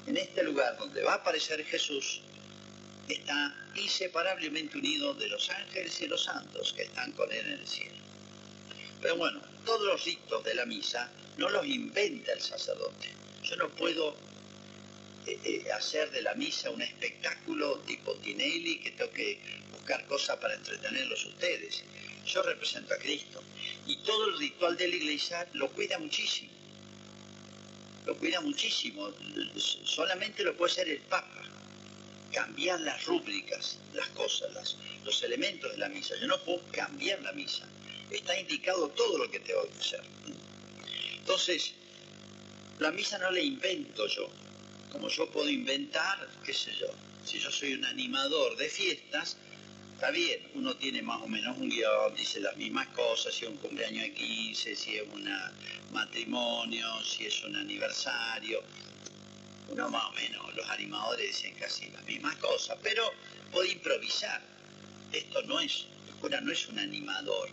en 0.07 0.17
este 0.17 0.45
lugar 0.45 0.79
donde 0.79 1.03
va 1.03 1.15
a 1.15 1.17
aparecer 1.17 1.65
Jesús, 1.65 2.21
está 3.09 3.55
inseparablemente 3.75 4.79
unido 4.79 5.12
de 5.15 5.29
los 5.29 5.51
ángeles 5.51 6.01
y 6.01 6.07
los 6.07 6.23
santos 6.23 6.73
que 6.75 6.83
están 6.83 7.11
con 7.12 7.31
él 7.33 7.45
en 7.45 7.61
el 7.61 7.67
cielo. 7.67 7.97
Pero 9.03 9.17
bueno, 9.17 9.41
todos 9.65 9.85
los 9.85 10.05
ritos 10.05 10.45
de 10.45 10.55
la 10.55 10.65
misa 10.65 11.11
no 11.39 11.49
los 11.49 11.67
inventa 11.67 12.33
el 12.33 12.41
sacerdote. 12.41 13.11
Yo 13.43 13.57
no 13.57 13.69
puedo 13.71 14.17
hacer 15.75 16.11
de 16.11 16.23
la 16.23 16.35
misa 16.35 16.71
un 16.71 16.83
espectáculo 16.83 17.79
tipo 17.81 18.15
Tinelli 18.17 18.79
que 18.79 18.93
tengo 18.93 19.11
que 19.12 19.39
buscar 19.73 20.07
cosas 20.07 20.37
para 20.39 20.55
entretenerlos 20.55 21.25
ustedes. 21.27 21.85
Yo 22.27 22.43
represento 22.43 22.95
a 22.95 22.99
Cristo. 22.99 23.43
Y 23.87 23.97
todo 23.99 24.29
el 24.29 24.39
ritual 24.39 24.77
de 24.77 24.89
la 24.89 24.97
iglesia 24.97 25.47
lo 25.55 25.71
cuida 25.71 25.99
muchísimo. 25.99 26.51
Lo 28.05 28.17
cuida 28.17 28.41
muchísimo. 28.41 29.11
Solamente 29.85 30.45
lo 30.45 30.57
puede 30.57 30.73
hacer 30.73 30.89
el 30.89 31.01
Papa. 31.01 31.43
Cambiar 32.33 32.81
las 32.81 33.05
rúbricas, 33.05 33.79
las 33.95 34.09
cosas, 34.11 34.77
los 35.05 35.23
elementos 35.23 35.71
de 35.73 35.79
la 35.79 35.89
misa. 35.89 36.15
Yo 36.21 36.27
no 36.27 36.39
puedo 36.43 36.62
cambiar 36.73 37.23
la 37.23 37.33
misa 37.33 37.67
está 38.11 38.39
indicado 38.39 38.89
todo 38.91 39.19
lo 39.19 39.31
que 39.31 39.41
tengo 39.41 39.62
que 39.69 39.79
hacer. 39.79 40.03
Entonces, 41.19 41.73
la 42.79 42.91
misa 42.93 43.19
no 43.19 43.31
la 43.31 43.41
invento 43.41 44.07
yo, 44.07 44.29
como 44.97 45.09
yo 45.09 45.29
puedo 45.31 45.51
inventar, 45.51 46.27
qué 46.43 46.55
sé 46.55 46.73
yo, 46.81 46.87
si 47.23 47.39
yo 47.39 47.51
soy 47.51 47.75
un 47.75 47.85
animador 47.85 48.57
de 48.57 48.67
fiestas, 48.71 49.37
está 49.93 50.11
bien, 50.11 50.41
uno 50.55 50.75
tiene 50.75 51.03
más 51.03 51.21
o 51.21 51.29
menos 51.29 51.55
un 51.59 51.69
guion, 51.69 52.15
dice 52.15 52.41
las 52.41 52.57
mismas 52.57 52.87
cosas, 52.89 53.35
si 53.35 53.45
es 53.45 53.51
un 53.51 53.59
cumpleaños 53.59 54.05
de 54.05 54.15
15, 54.15 54.75
si 54.75 54.97
es 54.97 55.03
un 55.13 55.29
matrimonio, 55.93 56.87
si 57.05 57.27
es 57.27 57.45
un 57.45 57.57
aniversario, 57.57 58.63
uno 59.69 59.91
más 59.91 60.07
o 60.07 60.13
menos, 60.13 60.55
los 60.55 60.67
animadores 60.71 61.27
dicen 61.27 61.55
casi 61.61 61.91
las 61.91 62.05
mismas 62.05 62.35
cosas, 62.37 62.79
pero 62.83 63.13
puede 63.53 63.73
improvisar. 63.73 64.41
Esto 65.13 65.43
no 65.43 65.61
es, 65.61 65.85
el 66.09 66.15
cura 66.15 66.41
no 66.41 66.53
es 66.53 66.69
un 66.69 66.79
animador, 66.79 67.51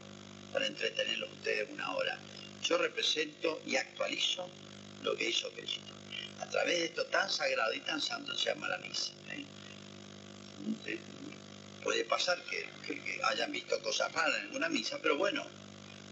para 0.54 0.66
entretenerlos 0.66 1.30
ustedes 1.30 1.68
una 1.70 1.94
hora. 1.94 2.18
Yo 2.64 2.78
represento 2.78 3.62
y 3.68 3.76
actualizo 3.76 4.48
lo 5.02 5.14
que 5.18 5.28
hizo 5.28 5.52
Cristo. 5.52 6.03
A 6.44 6.50
través 6.50 6.78
de 6.78 6.86
esto 6.88 7.06
tan 7.06 7.30
sagrado 7.30 7.74
y 7.74 7.80
tan 7.80 8.02
santo 8.02 8.38
se 8.38 8.50
llama 8.50 8.68
la 8.68 8.78
misa. 8.80 9.14
¿eh? 9.32 9.46
Eh, 10.88 11.00
puede 11.82 12.04
pasar 12.04 12.38
que, 12.44 12.68
hayan 13.24 13.50
visto 13.50 13.80
cosas 13.80 14.12
raras 14.12 14.36
en 14.36 14.48
alguna 14.48 14.68
misa, 14.68 15.00
pero 15.02 15.16
bueno, 15.16 15.48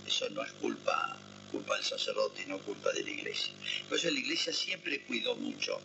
eso 0.08 0.30
no 0.30 0.42
es 0.42 0.54
culpa, 0.54 1.18
culpa 1.52 1.76
del 1.76 1.84
sacerdote 1.84 2.46
no 2.46 2.60
culpa 2.60 2.94
de 2.94 3.04
la 3.04 3.10
iglesia. 3.10 3.54
Por 3.90 3.98
eso 3.98 4.10
la 4.10 4.20
iglesia 4.20 4.54
siempre 4.54 5.02
cuidó 5.02 5.36
mucho 5.36 5.82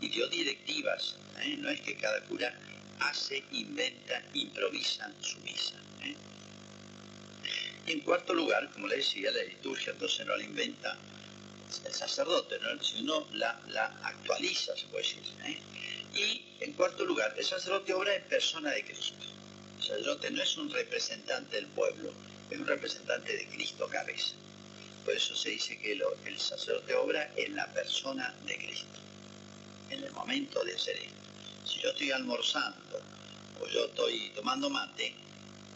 y 0.00 0.08
dio 0.08 0.26
directivas. 0.28 1.16
¿eh? 1.42 1.56
No 1.58 1.68
es 1.68 1.82
que 1.82 1.94
cada 1.96 2.22
cura 2.22 2.50
hace, 2.98 3.44
inventa, 3.52 4.22
improvisa 4.32 5.12
su 5.20 5.38
misa. 5.40 5.74
Y 7.86 7.92
en 7.92 8.00
cuarto 8.00 8.32
lugar, 8.32 8.70
como 8.72 8.88
le 8.88 8.96
decía, 8.96 9.30
la 9.32 9.42
liturgia 9.42 9.92
entonces 9.92 10.26
no 10.26 10.34
la 10.34 10.44
inventa 10.44 10.96
el 11.84 11.94
sacerdote, 11.94 12.58
sino 12.80 13.26
la, 13.32 13.60
la 13.68 13.86
actualiza, 14.02 14.76
se 14.76 14.86
puede 14.86 15.04
decir. 15.04 15.22
¿eh? 15.44 15.58
Y 16.14 16.64
en 16.64 16.72
cuarto 16.74 17.04
lugar, 17.04 17.34
el 17.38 17.44
sacerdote 17.44 17.94
obra 17.94 18.14
en 18.14 18.22
persona 18.24 18.70
de 18.70 18.84
Cristo. 18.84 19.24
El 19.78 19.82
sacerdote 19.82 20.30
no 20.30 20.42
es 20.42 20.56
un 20.56 20.70
representante 20.70 21.56
del 21.56 21.66
pueblo, 21.68 22.12
es 22.50 22.58
un 22.58 22.66
representante 22.66 23.36
de 23.36 23.46
Cristo 23.48 23.88
cabeza. 23.88 24.34
Por 25.04 25.14
eso 25.14 25.34
se 25.34 25.50
dice 25.50 25.78
que 25.78 25.92
el 25.92 26.38
sacerdote 26.38 26.94
obra 26.94 27.32
en 27.36 27.56
la 27.56 27.66
persona 27.72 28.32
de 28.46 28.56
Cristo, 28.56 29.00
en 29.90 30.04
el 30.04 30.12
momento 30.12 30.62
de 30.64 30.74
hacer 30.74 30.96
esto. 30.96 31.14
Si 31.66 31.80
yo 31.80 31.90
estoy 31.90 32.12
almorzando 32.12 33.00
o 33.60 33.66
yo 33.66 33.86
estoy 33.86 34.30
tomando 34.34 34.70
mate, 34.70 35.14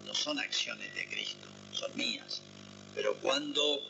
no 0.05 0.15
son 0.15 0.39
acciones 0.39 0.95
de 0.95 1.09
Cristo, 1.09 1.47
son 1.73 1.97
mías. 1.97 2.41
Pero 2.95 3.17
cuando 3.17 3.83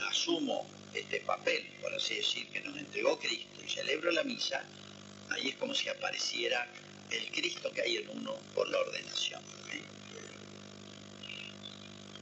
asumo 0.00 0.68
este 0.94 1.20
papel, 1.20 1.66
por 1.80 1.94
así 1.94 2.16
decir, 2.16 2.48
que 2.48 2.60
nos 2.60 2.76
entregó 2.76 3.18
Cristo 3.18 3.62
y 3.64 3.68
celebro 3.68 4.10
la 4.10 4.24
misa, 4.24 4.64
ahí 5.30 5.48
es 5.48 5.56
como 5.56 5.74
si 5.74 5.88
apareciera 5.88 6.66
el 7.10 7.30
Cristo 7.30 7.70
que 7.72 7.82
hay 7.82 7.96
en 7.98 8.08
uno 8.10 8.34
por 8.54 8.68
la 8.68 8.78
ordenación. 8.78 9.42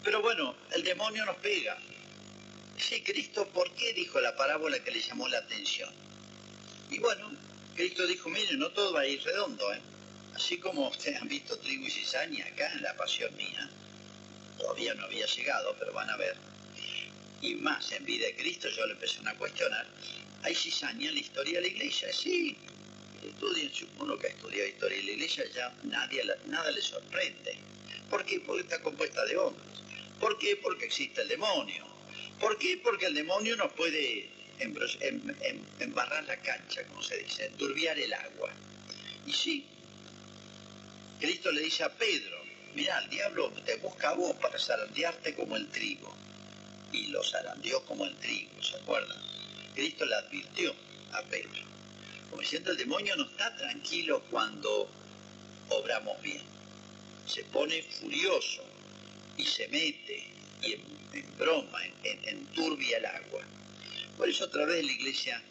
Pero 0.06 0.22
bueno, 0.22 0.54
el 0.72 0.84
demonio 0.84 1.24
nos 1.24 1.36
pega. 1.38 1.76
Sí, 2.78 3.02
Cristo, 3.02 3.48
¿por 3.48 3.72
qué 3.72 3.92
dijo 3.92 4.20
la 4.20 4.36
parábola 4.36 4.78
que 4.84 4.92
le 4.92 5.00
llamó 5.00 5.26
la 5.26 5.38
atención? 5.38 5.92
Y 6.90 7.00
bueno, 7.00 7.28
Cristo 7.74 8.06
dijo, 8.06 8.28
mire, 8.28 8.56
no 8.56 8.70
todo 8.70 8.92
va 8.92 9.00
a 9.00 9.06
ir 9.06 9.20
redondo, 9.24 9.74
¿eh? 9.74 9.80
Así 10.34 10.58
como 10.58 10.88
ustedes 10.88 11.20
han 11.20 11.28
visto 11.28 11.58
trigo 11.58 11.86
y 11.86 11.90
cizaña 11.90 12.46
acá 12.46 12.70
en 12.72 12.82
la 12.82 12.96
pasión 12.96 13.34
mía, 13.36 13.68
todavía 14.58 14.94
no 14.94 15.06
había 15.06 15.26
llegado, 15.26 15.74
pero 15.78 15.92
van 15.92 16.10
a 16.10 16.16
ver. 16.16 16.36
Y 17.42 17.54
más, 17.56 17.92
en 17.92 18.04
vida 18.04 18.26
de 18.26 18.36
Cristo 18.36 18.68
yo 18.68 18.86
le 18.86 18.94
empecé 18.94 19.20
a 19.26 19.34
cuestionar, 19.34 19.86
¿hay 20.42 20.54
cizaña 20.54 21.08
en 21.08 21.14
la 21.14 21.20
historia 21.20 21.54
de 21.54 21.62
la 21.62 21.66
iglesia? 21.68 22.12
Sí, 22.12 22.56
estudien, 23.24 23.70
uno 23.98 24.18
que 24.18 24.28
ha 24.28 24.30
estudiado 24.30 24.68
historia 24.68 24.98
de 24.98 25.04
la 25.04 25.10
iglesia 25.12 25.44
ya 25.54 25.74
nadie, 25.84 26.22
nada 26.46 26.70
le 26.70 26.80
sorprende. 26.80 27.56
¿Por 28.08 28.24
qué? 28.24 28.40
Porque 28.40 28.62
está 28.62 28.80
compuesta 28.80 29.24
de 29.26 29.36
hombres. 29.36 29.66
¿Por 30.20 30.38
qué? 30.38 30.56
Porque 30.56 30.86
existe 30.86 31.22
el 31.22 31.28
demonio. 31.28 31.84
¿Por 32.40 32.58
qué? 32.58 32.78
Porque 32.82 33.06
el 33.06 33.14
demonio 33.14 33.56
nos 33.56 33.72
puede 33.72 34.30
embarrar 34.58 36.24
la 36.24 36.36
cancha, 36.40 36.84
como 36.84 37.02
se 37.02 37.18
dice, 37.18 37.46
enturbiar 37.46 37.98
el 37.98 38.12
agua. 38.12 38.50
Y 39.26 39.32
sí, 39.32 39.66
Cristo 41.20 41.50
le 41.50 41.62
dice 41.62 41.84
a 41.84 41.90
Pedro, 41.90 42.38
mira, 42.74 42.98
el 42.98 43.10
diablo 43.10 43.50
te 43.64 43.76
busca 43.76 44.10
a 44.10 44.14
vos 44.14 44.36
para 44.36 44.58
zarandearte 44.58 45.34
como 45.34 45.56
el 45.56 45.68
trigo. 45.68 46.14
Y 46.92 47.06
lo 47.08 47.22
zarandeó 47.22 47.84
como 47.84 48.06
el 48.06 48.14
trigo, 48.16 48.62
¿se 48.62 48.76
acuerdan? 48.76 49.18
Cristo 49.74 50.06
le 50.06 50.14
advirtió 50.14 50.74
a 51.12 51.22
Pedro. 51.22 51.62
Como 52.30 52.42
diciendo, 52.42 52.70
el 52.70 52.78
demonio 52.78 53.16
no 53.16 53.24
está 53.24 53.54
tranquilo 53.56 54.22
cuando 54.30 54.88
obramos 55.68 56.20
bien. 56.22 56.42
Se 57.26 57.44
pone 57.44 57.82
furioso 57.82 58.64
y 59.36 59.44
se 59.44 59.68
mete 59.68 60.30
y 60.62 60.72
en, 60.72 61.36
broma, 61.38 61.84
en, 62.02 62.28
enturbia 62.28 62.98
el 62.98 63.06
agua. 63.06 63.42
Por 64.16 64.28
eso 64.28 64.44
otra 64.44 64.64
vez 64.64 64.84
la 64.84 64.92
iglesia 64.92 65.42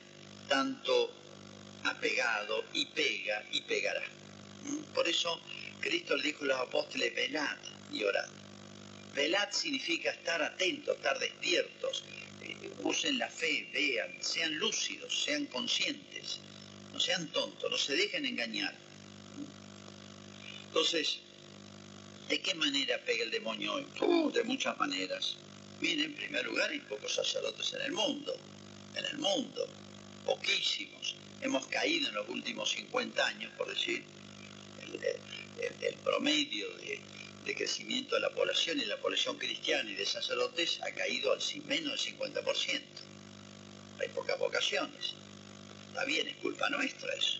tanto 0.48 1.12
ha 1.84 1.94
pegado 2.00 2.64
y 2.74 2.86
pega 2.86 3.44
y 3.52 3.62
pegará. 3.62 4.04
Por 4.94 5.08
eso 5.08 5.40
Cristo 5.82 6.16
le 6.18 6.24
dijo 6.24 6.44
a 6.46 6.48
los 6.48 6.60
apóstoles, 6.60 7.14
velad 7.14 7.58
y 7.92 8.04
orad. 8.04 8.28
Velad 9.16 9.50
significa 9.52 10.12
estar 10.12 10.42
atentos, 10.44 10.98
estar 10.98 11.18
despiertos, 11.20 12.04
eh, 12.44 12.70
usen 12.84 13.18
la 13.18 13.30
fe, 13.30 13.70
vean, 13.74 14.12
sean 14.22 14.54
lúcidos, 14.60 15.24
sean 15.24 15.46
conscientes, 15.46 16.40
no 16.92 17.00
sean 17.00 17.28
tontos, 17.30 17.72
no 17.72 17.78
se 17.78 17.96
dejen 17.96 18.26
engañar. 18.26 18.76
Entonces, 20.68 21.20
¿de 22.28 22.42
qué 22.42 22.54
manera 22.56 23.00
pega 23.06 23.24
el 23.24 23.32
demonio 23.32 23.76
hoy? 23.76 23.88
Uh, 24.02 24.30
de 24.32 24.44
muchas 24.44 24.78
maneras. 24.78 25.38
Miren, 25.80 26.06
en 26.06 26.16
primer 26.16 26.46
lugar, 26.46 26.70
hay 26.70 26.80
pocos 26.80 27.14
sacerdotes 27.16 27.74
en 27.74 27.82
el 27.84 27.94
mundo, 27.94 28.36
en 28.96 29.06
el 29.06 29.18
mundo, 29.18 29.66
poquísimos. 30.26 31.16
Hemos 31.42 31.66
caído 31.68 32.10
en 32.10 32.16
los 32.16 32.28
últimos 32.28 32.70
50 32.72 33.26
años, 33.26 33.52
por 33.58 33.70
decir, 33.70 34.04
el, 35.82 35.96
promedio 36.04 36.70
de, 36.78 37.00
crecimiento 37.54 38.16
de 38.16 38.22
la 38.22 38.30
población 38.30 38.80
y 38.80 38.86
la 38.86 38.98
población 38.98 39.38
cristiana 39.38 39.90
y 39.92 39.96
de 39.96 40.06
sacerdotes 40.06 40.80
ha 40.82 40.92
caído 40.92 41.32
al 41.32 41.40
menos 41.66 42.04
del 42.04 42.18
50%. 42.18 42.82
Hay 44.00 44.08
pocas 44.10 44.40
vocaciones. 44.40 45.14
Está 45.90 46.06
bien, 46.06 46.28
es 46.28 46.36
culpa 46.38 46.70
nuestra 46.70 47.14
eso, 47.14 47.40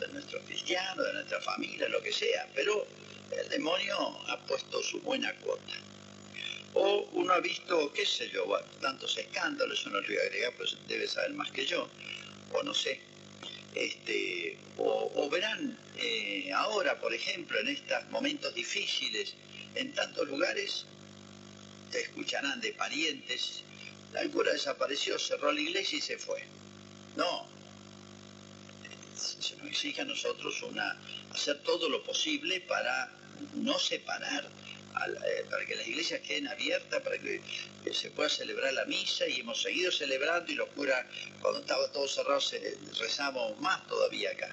de 0.00 0.08
nuestros 0.08 0.42
cristianos, 0.44 1.06
de 1.06 1.12
nuestra 1.12 1.40
familia, 1.40 1.88
lo 1.88 2.02
que 2.02 2.12
sea, 2.12 2.48
pero 2.54 2.86
el 3.30 3.48
demonio 3.48 3.96
ha 4.28 4.38
puesto 4.46 4.82
su 4.82 5.00
buena 5.00 5.34
cuota. 5.36 5.74
O 6.74 7.08
uno 7.12 7.32
ha 7.32 7.40
visto, 7.40 7.92
qué 7.92 8.04
sé 8.04 8.28
yo, 8.30 8.46
tantos 8.80 9.16
escándalos, 9.16 9.84
yo 9.84 9.90
no 9.90 10.00
le 10.00 10.08
voy 10.08 10.16
a 10.18 10.22
agregar, 10.22 10.54
pues 10.56 10.76
debe 10.86 11.06
saber 11.08 11.32
más 11.32 11.50
que 11.50 11.64
yo, 11.64 11.88
o 12.52 12.62
no 12.62 12.74
sé, 12.74 13.00
este, 13.76 14.56
o, 14.78 15.28
verán 15.30 15.78
eh, 15.98 16.50
ahora, 16.54 16.98
por 16.98 17.12
ejemplo, 17.12 17.58
en 17.60 17.68
estos 17.68 18.08
momentos 18.10 18.54
difíciles, 18.54 19.34
en 19.74 19.92
tantos 19.92 20.26
lugares, 20.28 20.86
te 21.92 22.00
escucharán 22.00 22.60
de 22.60 22.72
parientes, 22.72 23.62
la 24.12 24.26
cura 24.28 24.52
desapareció, 24.52 25.18
cerró 25.18 25.52
la 25.52 25.60
iglesia 25.60 25.98
y 25.98 26.00
se 26.00 26.16
fue. 26.16 26.42
No, 27.16 27.46
se 29.14 29.56
nos 29.56 29.68
exige 29.68 30.00
a 30.00 30.04
nosotros 30.06 30.62
una, 30.62 30.98
hacer 31.32 31.62
todo 31.62 31.88
lo 31.88 32.02
posible 32.02 32.60
para 32.62 33.10
no 33.54 33.78
separar 33.78 34.48
eh, 35.04 35.44
para 35.50 35.66
que 35.66 35.74
las 35.76 35.86
iglesias 35.86 36.20
queden 36.22 36.48
abiertas, 36.48 37.02
para 37.02 37.18
que, 37.18 37.40
se 37.92 38.10
pueda 38.10 38.28
celebrar 38.28 38.72
la 38.72 38.84
misa 38.86 39.28
y 39.28 39.40
hemos 39.40 39.62
seguido 39.62 39.92
celebrando 39.92 40.50
y 40.50 40.56
los 40.56 40.68
curas 40.70 41.06
cuando 41.40 41.60
estaba 41.60 41.86
todo 41.92 42.08
cerrado 42.08 42.40
rezamos 42.98 43.60
más 43.60 43.86
todavía 43.86 44.30
acá. 44.30 44.50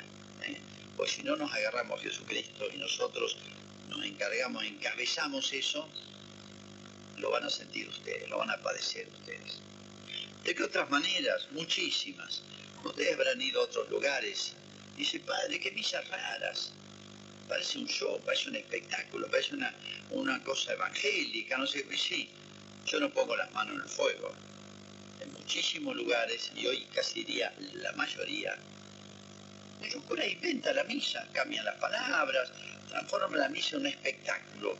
Pues 0.95 1.11
si 1.11 1.23
no 1.23 1.35
nos 1.35 1.51
agarramos 1.51 1.99
a 1.99 2.03
Jesucristo 2.03 2.67
y 2.71 2.77
nosotros 2.77 3.35
nos 3.89 4.05
encargamos, 4.05 4.63
encabezamos 4.63 5.51
eso, 5.53 5.89
lo 7.17 7.31
van 7.31 7.45
a 7.45 7.49
sentir 7.49 7.89
ustedes, 7.89 8.29
lo 8.29 8.37
van 8.37 8.51
a 8.51 8.61
padecer 8.61 9.07
ustedes. 9.07 9.59
¿De 10.43 10.53
qué 10.53 10.63
otras 10.63 10.89
maneras? 10.91 11.47
Muchísimas. 11.51 12.43
Ustedes 12.83 13.13
habrán 13.13 13.41
ido 13.41 13.61
a 13.61 13.63
otros 13.63 13.89
lugares. 13.89 14.53
Dice, 14.95 15.19
padre, 15.21 15.59
qué 15.59 15.71
misas 15.71 16.07
raras 16.09 16.73
parece 17.47 17.77
un 17.77 17.87
show, 17.87 18.19
parece 18.25 18.49
un 18.49 18.55
espectáculo, 18.55 19.27
parece 19.27 19.55
una, 19.55 19.73
una 20.11 20.43
cosa 20.43 20.73
evangélica, 20.73 21.57
no 21.57 21.67
sé 21.67 21.83
qué, 21.85 21.97
sí. 21.97 22.29
Yo 22.85 22.99
no 22.99 23.09
pongo 23.09 23.35
las 23.35 23.51
manos 23.51 23.75
en 23.75 23.81
el 23.81 23.89
fuego. 23.89 24.33
En 25.21 25.31
muchísimos 25.33 25.95
lugares, 25.95 26.51
y 26.55 26.65
hoy 26.67 26.85
casi 26.93 27.23
diría 27.23 27.53
la 27.75 27.91
mayoría, 27.93 28.57
muchos 29.79 30.03
curas 30.03 30.27
inventan 30.27 30.75
la 30.75 30.83
misa, 30.83 31.27
cambian 31.33 31.65
las 31.65 31.75
palabras, 31.75 32.51
transforman 32.89 33.39
la 33.39 33.49
misa 33.49 33.75
en 33.75 33.81
un 33.81 33.87
espectáculo 33.87 34.77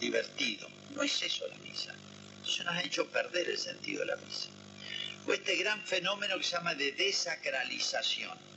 divertido. 0.00 0.68
No 0.94 1.02
es 1.02 1.22
eso 1.22 1.46
la 1.48 1.56
misa. 1.58 1.94
Entonces 2.36 2.64
nos 2.64 2.74
ha 2.74 2.82
hecho 2.82 3.06
perder 3.06 3.48
el 3.48 3.58
sentido 3.58 4.00
de 4.00 4.06
la 4.06 4.16
misa. 4.16 4.48
O 5.26 5.32
este 5.32 5.56
gran 5.56 5.80
fenómeno 5.86 6.36
que 6.38 6.44
se 6.44 6.52
llama 6.52 6.74
de 6.74 6.92
desacralización 6.92 8.53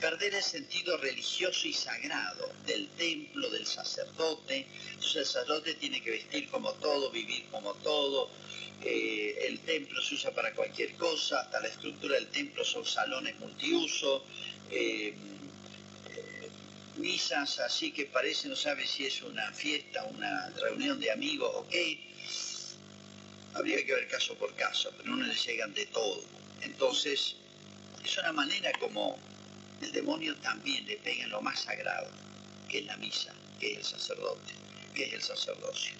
perder 0.00 0.34
el 0.34 0.42
sentido 0.42 0.96
religioso 0.98 1.66
y 1.66 1.72
sagrado 1.72 2.52
del 2.66 2.88
templo, 2.90 3.48
del 3.50 3.66
sacerdote. 3.66 4.66
Entonces 4.88 5.16
el 5.16 5.26
sacerdote 5.26 5.74
tiene 5.74 6.02
que 6.02 6.10
vestir 6.10 6.48
como 6.48 6.72
todo, 6.74 7.10
vivir 7.10 7.44
como 7.50 7.74
todo. 7.74 8.30
Eh, 8.82 9.46
el 9.46 9.60
templo 9.60 10.02
se 10.02 10.14
usa 10.14 10.30
para 10.32 10.52
cualquier 10.52 10.94
cosa, 10.94 11.40
hasta 11.40 11.60
la 11.60 11.68
estructura 11.68 12.16
del 12.16 12.28
templo 12.28 12.64
son 12.64 12.84
salones 12.84 13.38
multiuso. 13.38 14.24
Eh, 14.70 15.14
eh, 16.10 16.48
misas 16.96 17.58
así 17.60 17.92
que 17.92 18.06
parece, 18.06 18.48
no 18.48 18.56
sabe 18.56 18.86
si 18.86 19.06
es 19.06 19.22
una 19.22 19.52
fiesta, 19.52 20.04
una 20.04 20.50
reunión 20.50 21.00
de 21.00 21.10
amigos 21.10 21.50
o 21.54 21.66
qué. 21.68 21.98
Habría 23.54 23.84
que 23.86 23.94
ver 23.94 24.08
caso 24.08 24.34
por 24.34 24.52
caso, 24.56 24.92
pero 24.96 25.14
no 25.14 25.24
le 25.24 25.34
llegan 25.34 25.72
de 25.74 25.86
todo. 25.86 26.22
Entonces, 26.62 27.36
es 28.04 28.18
una 28.18 28.32
manera 28.32 28.72
como 28.80 29.16
el 29.82 29.92
demonio 29.92 30.34
también 30.36 30.86
le 30.86 30.96
pega 30.96 31.24
en 31.24 31.30
lo 31.30 31.42
más 31.42 31.60
sagrado, 31.60 32.08
que 32.68 32.78
es 32.78 32.86
la 32.86 32.96
misa, 32.96 33.32
que 33.60 33.72
es 33.72 33.78
el 33.78 33.84
sacerdote, 33.84 34.52
que 34.94 35.04
es 35.04 35.12
el 35.12 35.22
sacerdocio. 35.22 35.94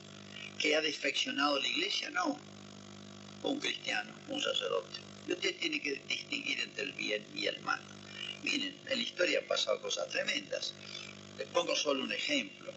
¿Que 0.58 0.76
ha 0.76 0.80
defeccionado 0.80 1.60
la 1.60 1.68
iglesia? 1.68 2.10
No. 2.10 2.38
Un 3.42 3.60
cristiano, 3.60 4.12
un 4.28 4.40
sacerdote. 4.40 5.00
Y 5.28 5.32
usted 5.32 5.58
tiene 5.58 5.80
que 5.80 6.00
distinguir 6.08 6.60
entre 6.60 6.84
el 6.84 6.92
bien 6.92 7.26
y 7.34 7.46
el 7.46 7.60
mal. 7.60 7.80
Miren, 8.42 8.76
en 8.86 8.96
la 8.98 9.02
historia 9.02 9.38
han 9.40 9.46
pasado 9.46 9.80
cosas 9.80 10.08
tremendas. 10.08 10.74
Les 11.38 11.48
pongo 11.48 11.74
solo 11.74 12.04
un 12.04 12.12
ejemplo. 12.12 12.72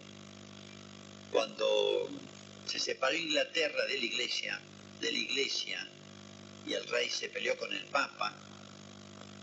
Cuando 1.30 2.08
se 2.66 2.78
separó 2.78 3.14
Inglaterra 3.14 3.84
de 3.86 3.98
la 3.98 4.04
iglesia, 4.04 4.60
de 5.00 5.12
la 5.12 5.18
iglesia, 5.18 5.88
y 6.66 6.72
el 6.72 6.86
rey 6.88 7.08
se 7.08 7.28
peleó 7.28 7.56
con 7.56 7.72
el 7.72 7.84
papa, 7.84 8.34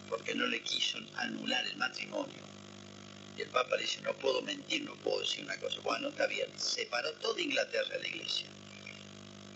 porque 0.10 0.36
no 0.36 0.48
le 0.48 0.62
quiso 0.62 0.98
anular 1.16 1.66
el 1.66 1.78
matrimonio. 1.78 2.44
Y 3.38 3.42
el 3.42 3.50
Papa 3.50 3.76
le 3.76 3.84
dice, 3.84 4.02
no 4.02 4.14
puedo 4.14 4.42
mentir, 4.42 4.84
no 4.84 4.96
puedo 4.96 5.20
decir 5.20 5.44
una 5.44 5.58
cosa. 5.58 5.80
Bueno, 5.82 6.10
está 6.10 6.28
bien, 6.28 6.48
separó 6.58 7.12
toda 7.14 7.42
Inglaterra 7.42 7.90
de 7.90 8.00
la 8.00 8.08
iglesia. 8.08 8.48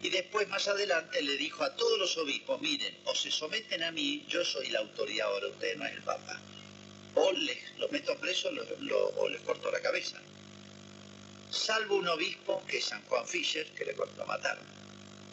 Y 0.01 0.09
después, 0.09 0.47
más 0.47 0.67
adelante, 0.67 1.21
le 1.21 1.38
dijo 1.38 1.63
a 1.63 1.75
todos 1.75 1.99
los 1.99 2.17
obispos, 2.17 2.62
miren, 2.62 2.95
o 3.05 3.15
se 3.15 3.31
someten 3.31 3.83
a 3.83 3.91
mí, 3.91 4.25
yo 4.27 4.43
soy 4.45 4.69
la 4.69 4.79
autoridad 4.79 5.27
ahora, 5.27 5.47
usted 5.47 5.75
no 5.77 5.85
es 5.85 5.93
el 5.93 6.01
Papa. 6.03 6.39
O 7.15 7.31
les, 7.31 7.57
los 7.77 7.91
meto 7.91 8.15
presos 8.17 8.53
o 9.17 9.29
les 9.29 9.41
corto 9.41 9.71
la 9.71 9.81
cabeza. 9.81 10.17
Salvo 11.49 11.95
un 11.95 12.07
obispo, 12.07 12.63
que 12.67 12.77
es 12.77 12.85
San 12.85 13.01
Juan 13.05 13.27
Fischer, 13.27 13.65
que 13.71 13.83
le 13.85 13.95
cortó, 13.95 14.25
mataron. 14.25 14.63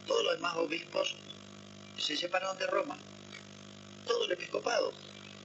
Todos 0.07 0.24
los 0.24 0.35
demás 0.35 0.57
obispos 0.57 1.14
se 1.98 2.16
separaron 2.16 2.57
de 2.59 2.66
Roma. 2.66 2.96
Todo 4.07 4.25
el 4.25 4.33
episcopado 4.33 4.92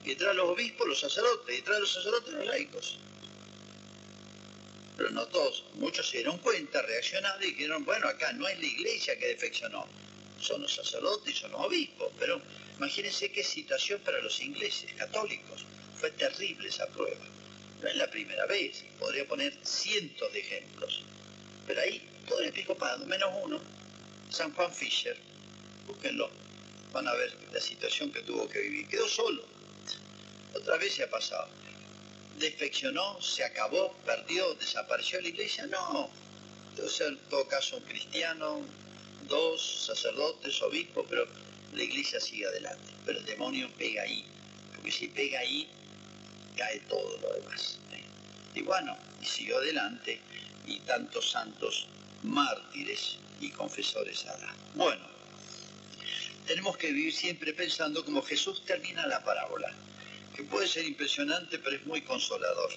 y 0.04 0.10
detrás 0.10 0.34
los 0.34 0.48
obispos, 0.48 0.88
los 0.88 1.00
sacerdotes, 1.00 1.54
y 1.54 1.58
detrás 1.58 1.80
los 1.80 1.92
sacerdotes, 1.92 2.34
los 2.34 2.46
laicos. 2.46 2.98
Pero 4.96 5.10
no 5.10 5.26
todos, 5.26 5.64
muchos 5.74 6.08
se 6.08 6.18
dieron 6.18 6.38
cuenta, 6.38 6.82
reaccionaron 6.82 7.42
y 7.42 7.46
dijeron, 7.46 7.84
bueno, 7.84 8.08
acá 8.08 8.32
no 8.32 8.46
es 8.48 8.58
la 8.58 8.66
iglesia 8.66 9.18
que 9.18 9.28
defeccionó, 9.28 9.86
son 10.40 10.62
los 10.62 10.74
sacerdotes 10.74 11.34
y 11.34 11.38
son 11.38 11.52
los 11.52 11.60
obispos, 11.60 12.12
pero 12.18 12.40
imagínense 12.76 13.30
qué 13.30 13.44
situación 13.44 14.00
para 14.00 14.20
los 14.20 14.40
ingleses 14.40 14.92
católicos. 14.94 15.64
Fue 15.98 16.10
terrible 16.10 16.68
esa 16.68 16.86
prueba. 16.88 17.24
No 17.80 17.88
es 17.88 17.96
la 17.96 18.10
primera 18.10 18.44
vez, 18.46 18.84
podría 18.98 19.26
poner 19.26 19.56
cientos 19.62 20.32
de 20.32 20.40
ejemplos. 20.40 21.02
Pero 21.66 21.80
ahí 21.80 22.08
todo 22.28 22.40
el 22.40 22.48
episcopado, 22.48 23.06
menos 23.06 23.30
uno, 23.44 23.60
San 24.30 24.52
Juan 24.54 24.72
Fisher, 24.72 25.16
búsquenlo, 25.86 26.28
van 26.92 27.08
a 27.08 27.14
ver 27.14 27.34
la 27.52 27.60
situación 27.60 28.12
que 28.12 28.20
tuvo 28.22 28.48
que 28.48 28.60
vivir. 28.60 28.88
Quedó 28.88 29.08
solo. 29.08 29.44
Otra 30.54 30.76
vez 30.76 30.94
se 30.94 31.04
ha 31.04 31.10
pasado. 31.10 31.48
Defeccionó, 32.38 33.20
se 33.20 33.44
acabó, 33.44 33.92
perdió, 34.04 34.54
desapareció 34.54 35.20
la 35.20 35.28
iglesia. 35.28 35.66
No. 35.66 36.10
Debe 36.76 36.88
ser 36.88 37.08
en 37.08 37.18
todo 37.28 37.46
caso 37.48 37.76
un 37.76 37.82
cristiano, 37.84 38.60
dos 39.28 39.86
sacerdotes, 39.86 40.60
obispos, 40.62 41.06
pero 41.08 41.26
la 41.72 41.82
iglesia 41.82 42.20
sigue 42.20 42.46
adelante. 42.46 42.92
Pero 43.06 43.18
el 43.18 43.24
demonio 43.24 43.70
pega 43.78 44.02
ahí. 44.02 44.24
Porque 44.74 44.92
si 44.92 45.08
pega 45.08 45.40
ahí, 45.40 45.68
cae 46.56 46.80
todo 46.80 47.16
lo 47.18 47.32
demás. 47.34 47.78
¿eh? 47.92 48.02
Y 48.54 48.62
bueno, 48.62 48.96
y 49.20 49.24
siguió 49.24 49.58
adelante 49.58 50.20
y 50.66 50.78
tantos 50.80 51.30
santos 51.30 51.86
mártires 52.22 53.16
y 53.40 53.50
confesores 53.50 54.26
hará. 54.26 54.54
Bueno, 54.74 55.04
tenemos 56.46 56.76
que 56.76 56.88
vivir 56.92 57.14
siempre 57.14 57.52
pensando 57.52 58.04
como 58.04 58.22
Jesús 58.22 58.64
termina 58.64 59.06
la 59.06 59.22
parábola, 59.22 59.72
que 60.34 60.42
puede 60.44 60.66
ser 60.66 60.84
impresionante, 60.84 61.58
pero 61.58 61.76
es 61.76 61.86
muy 61.86 62.02
consolador. 62.02 62.72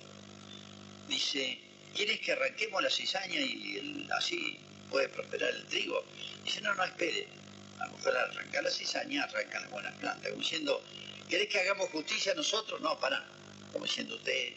Dice, 1.07 1.59
¿quieres 1.95 2.19
que 2.19 2.33
arranquemos 2.33 2.81
la 2.81 2.89
cizaña 2.89 3.39
y 3.39 4.07
así 4.17 4.57
puede 4.89 5.09
prosperar 5.09 5.49
el 5.53 5.65
trigo? 5.65 6.03
Dice, 6.43 6.61
no, 6.61 6.73
no, 6.75 6.83
espere. 6.83 7.27
A 7.79 7.87
lo 7.87 7.93
mejor 7.93 8.15
arrancar 8.15 8.63
la 8.63 8.71
cizaña, 8.71 9.23
arranca 9.23 9.59
las 9.59 9.71
buenas 9.71 9.93
plantas. 9.95 10.29
Como 10.29 10.41
diciendo, 10.41 10.81
¿querés 11.29 11.49
que 11.49 11.59
hagamos 11.59 11.89
justicia 11.89 12.33
nosotros? 12.33 12.79
No, 12.81 12.99
para. 12.99 13.25
Como 13.71 13.85
diciendo, 13.85 14.15
usted, 14.15 14.53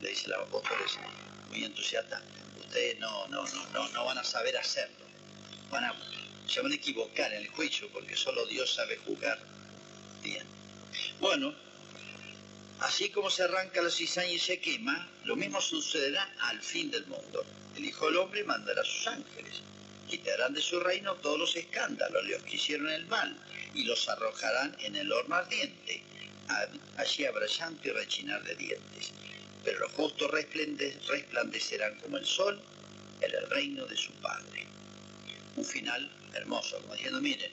le 0.00 0.08
dice 0.08 0.28
los 0.28 0.38
apóstoles, 0.38 0.98
muy 1.50 1.64
entusiasta, 1.64 2.22
ustedes 2.60 2.98
no, 3.00 3.26
no, 3.28 3.44
no, 3.44 3.68
no, 3.70 3.88
no 3.88 4.04
van 4.04 4.18
a 4.18 4.24
saber 4.24 4.56
hacerlo. 4.56 5.04
Van 5.70 5.84
a, 5.84 5.94
se 6.46 6.60
van 6.60 6.72
a 6.72 6.74
equivocar 6.74 7.32
en 7.32 7.42
el 7.42 7.48
juicio 7.48 7.88
porque 7.92 8.16
solo 8.16 8.46
Dios 8.46 8.74
sabe 8.74 8.96
juzgar 8.98 9.38
bien. 10.22 10.44
Bueno, 11.20 11.54
así 12.80 13.08
como 13.10 13.30
se 13.30 13.42
arranca 13.42 13.82
la 13.82 13.90
cizaña 13.90 14.30
y 14.30 14.38
se 14.38 14.60
quema, 14.60 15.08
lo 15.24 15.36
mismo 15.36 15.60
sucederá 15.60 16.34
al 16.40 16.60
fin 16.60 16.90
del 16.90 17.06
mundo. 17.06 17.44
El 17.76 17.84
Hijo 17.84 18.06
del 18.06 18.18
Hombre 18.18 18.44
mandará 18.44 18.82
a 18.82 18.84
sus 18.84 19.06
ángeles. 19.06 19.62
Quitarán 20.08 20.54
de 20.54 20.60
su 20.60 20.78
reino 20.80 21.14
todos 21.16 21.38
los 21.38 21.56
escándalos, 21.56 22.24
los 22.26 22.42
que 22.42 22.56
hicieron 22.56 22.90
el 22.90 23.06
mal, 23.06 23.36
y 23.74 23.84
los 23.84 24.08
arrojarán 24.08 24.76
en 24.80 24.96
el 24.96 25.10
horno 25.10 25.34
ardiente. 25.34 26.02
Allí 26.96 27.24
habrá 27.24 27.46
llanto 27.46 27.88
y 27.88 27.92
rechinar 27.92 28.44
de 28.44 28.54
dientes 28.54 29.12
pero 29.64 29.80
los 29.80 29.92
justos 29.92 30.30
resplandecerán 30.30 31.98
como 32.00 32.18
el 32.18 32.26
sol 32.26 32.60
en 33.22 33.34
el 33.34 33.50
reino 33.50 33.86
de 33.86 33.96
su 33.96 34.12
Padre. 34.14 34.66
Un 35.56 35.64
final 35.64 36.10
hermoso, 36.36 36.78
como 36.80 36.94
diciendo, 36.94 37.20
miren, 37.20 37.50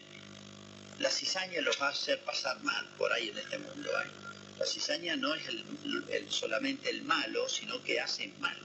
la 0.99 1.09
cizaña 1.09 1.61
los 1.61 1.81
va 1.81 1.87
a 1.87 1.91
hacer 1.91 2.19
pasar 2.21 2.61
mal 2.61 2.87
por 2.97 3.11
ahí 3.11 3.29
en 3.29 3.37
este 3.37 3.57
mundo. 3.57 3.89
¿eh? 3.89 4.07
La 4.59 4.65
cizaña 4.65 5.15
no 5.15 5.33
es 5.33 5.43
solamente 6.29 6.89
el 6.89 7.01
malo, 7.01 7.49
sino 7.49 7.81
que 7.83 7.99
hace 7.99 8.27
mal. 8.39 8.57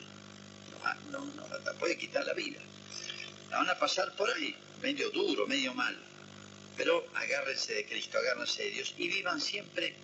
No, 1.10 1.24
no, 1.24 1.24
no, 1.24 1.72
puede 1.78 1.96
quitar 1.96 2.24
la 2.26 2.34
vida. 2.34 2.60
La 3.50 3.58
van 3.58 3.70
a 3.70 3.78
pasar 3.78 4.14
por 4.14 4.30
ahí, 4.30 4.54
medio 4.82 5.10
duro, 5.10 5.46
medio 5.46 5.72
mal. 5.74 5.96
Pero 6.76 7.06
agárrense 7.14 7.74
de 7.74 7.86
Cristo, 7.86 8.18
agárrense 8.18 8.64
de 8.64 8.70
Dios 8.70 8.94
y 8.98 9.08
vivan 9.08 9.40
siempre 9.40 9.94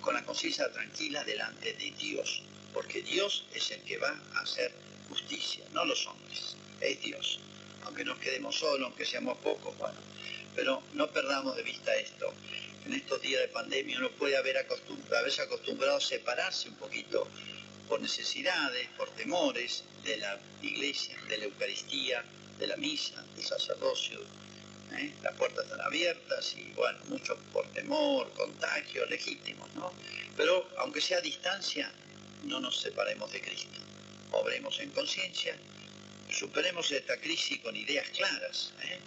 con 0.00 0.14
la 0.14 0.24
conciencia 0.24 0.70
tranquila 0.72 1.22
delante 1.24 1.72
de 1.74 1.90
Dios, 1.92 2.42
porque 2.72 3.02
Dios 3.02 3.44
es 3.54 3.70
el 3.70 3.82
que 3.82 3.98
va 3.98 4.14
a 4.36 4.40
hacer 4.40 4.72
justicia, 5.08 5.64
no 5.72 5.84
los 5.84 6.06
hombres, 6.06 6.56
es 6.80 7.00
Dios. 7.02 7.38
Aunque 7.84 8.04
nos 8.04 8.18
quedemos 8.18 8.56
solos, 8.56 8.86
aunque 8.86 9.04
seamos 9.04 9.38
pocos, 9.38 9.76
bueno, 9.78 9.98
pero 10.54 10.82
no 10.94 11.10
perdamos 11.10 11.56
de 11.56 11.62
vista 11.62 11.94
esto. 11.96 12.32
En 12.86 12.92
estos 12.92 13.20
días 13.22 13.40
de 13.40 13.48
pandemia 13.48 13.98
uno 13.98 14.10
puede 14.10 14.36
haber 14.36 14.58
acostumbrado, 14.58 15.18
haberse 15.18 15.42
acostumbrado 15.42 15.96
a 15.96 16.00
separarse 16.00 16.68
un 16.68 16.76
poquito 16.76 17.26
por 17.88 18.00
necesidades, 18.00 18.88
por 18.96 19.08
temores 19.10 19.84
de 20.04 20.16
la 20.18 20.38
iglesia, 20.62 21.16
de 21.28 21.38
la 21.38 21.44
Eucaristía, 21.44 22.24
de 22.58 22.66
la 22.66 22.76
misa, 22.76 23.24
del 23.36 23.44
sacerdocio, 23.44 24.20
¿eh? 24.98 25.12
las 25.22 25.34
puertas 25.34 25.64
están 25.64 25.80
abiertas 25.80 26.54
y 26.56 26.72
bueno, 26.72 26.98
mucho 27.08 27.36
por 27.52 27.66
temor, 27.68 28.30
contagio, 28.32 29.06
legítimos, 29.06 29.72
¿no? 29.74 29.92
Pero 30.36 30.68
aunque 30.78 31.00
sea 31.00 31.18
a 31.18 31.20
distancia, 31.20 31.90
no 32.44 32.60
nos 32.60 32.80
separemos 32.80 33.32
de 33.32 33.40
Cristo. 33.40 33.80
Obremos 34.32 34.78
en 34.80 34.90
conciencia, 34.90 35.56
superemos 36.34 36.90
esta 36.90 37.16
crisis 37.18 37.60
con 37.60 37.76
ideas 37.76 38.08
claras, 38.10 38.72
¿eh? 38.82 38.98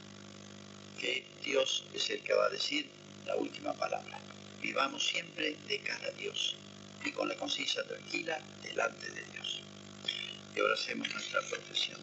que 1.00 1.26
Dios 1.44 1.84
es 1.94 2.10
el 2.10 2.22
que 2.22 2.34
va 2.34 2.46
a 2.46 2.50
decir 2.50 2.90
la 3.26 3.36
última 3.36 3.74
palabra. 3.74 4.20
Vivamos 4.62 5.06
siempre 5.06 5.58
de 5.68 5.80
cara 5.80 6.08
a 6.08 6.12
Dios 6.12 6.56
y 7.04 7.12
con 7.12 7.28
la 7.28 7.36
conciencia 7.36 7.84
tranquila 7.84 8.40
delante 8.64 9.12
de 9.12 9.22
Dios. 9.34 9.60
Y 10.56 10.60
ahora 10.60 10.74
hacemos 10.74 11.10
nuestra 11.14 11.42
profesión. 11.42 12.00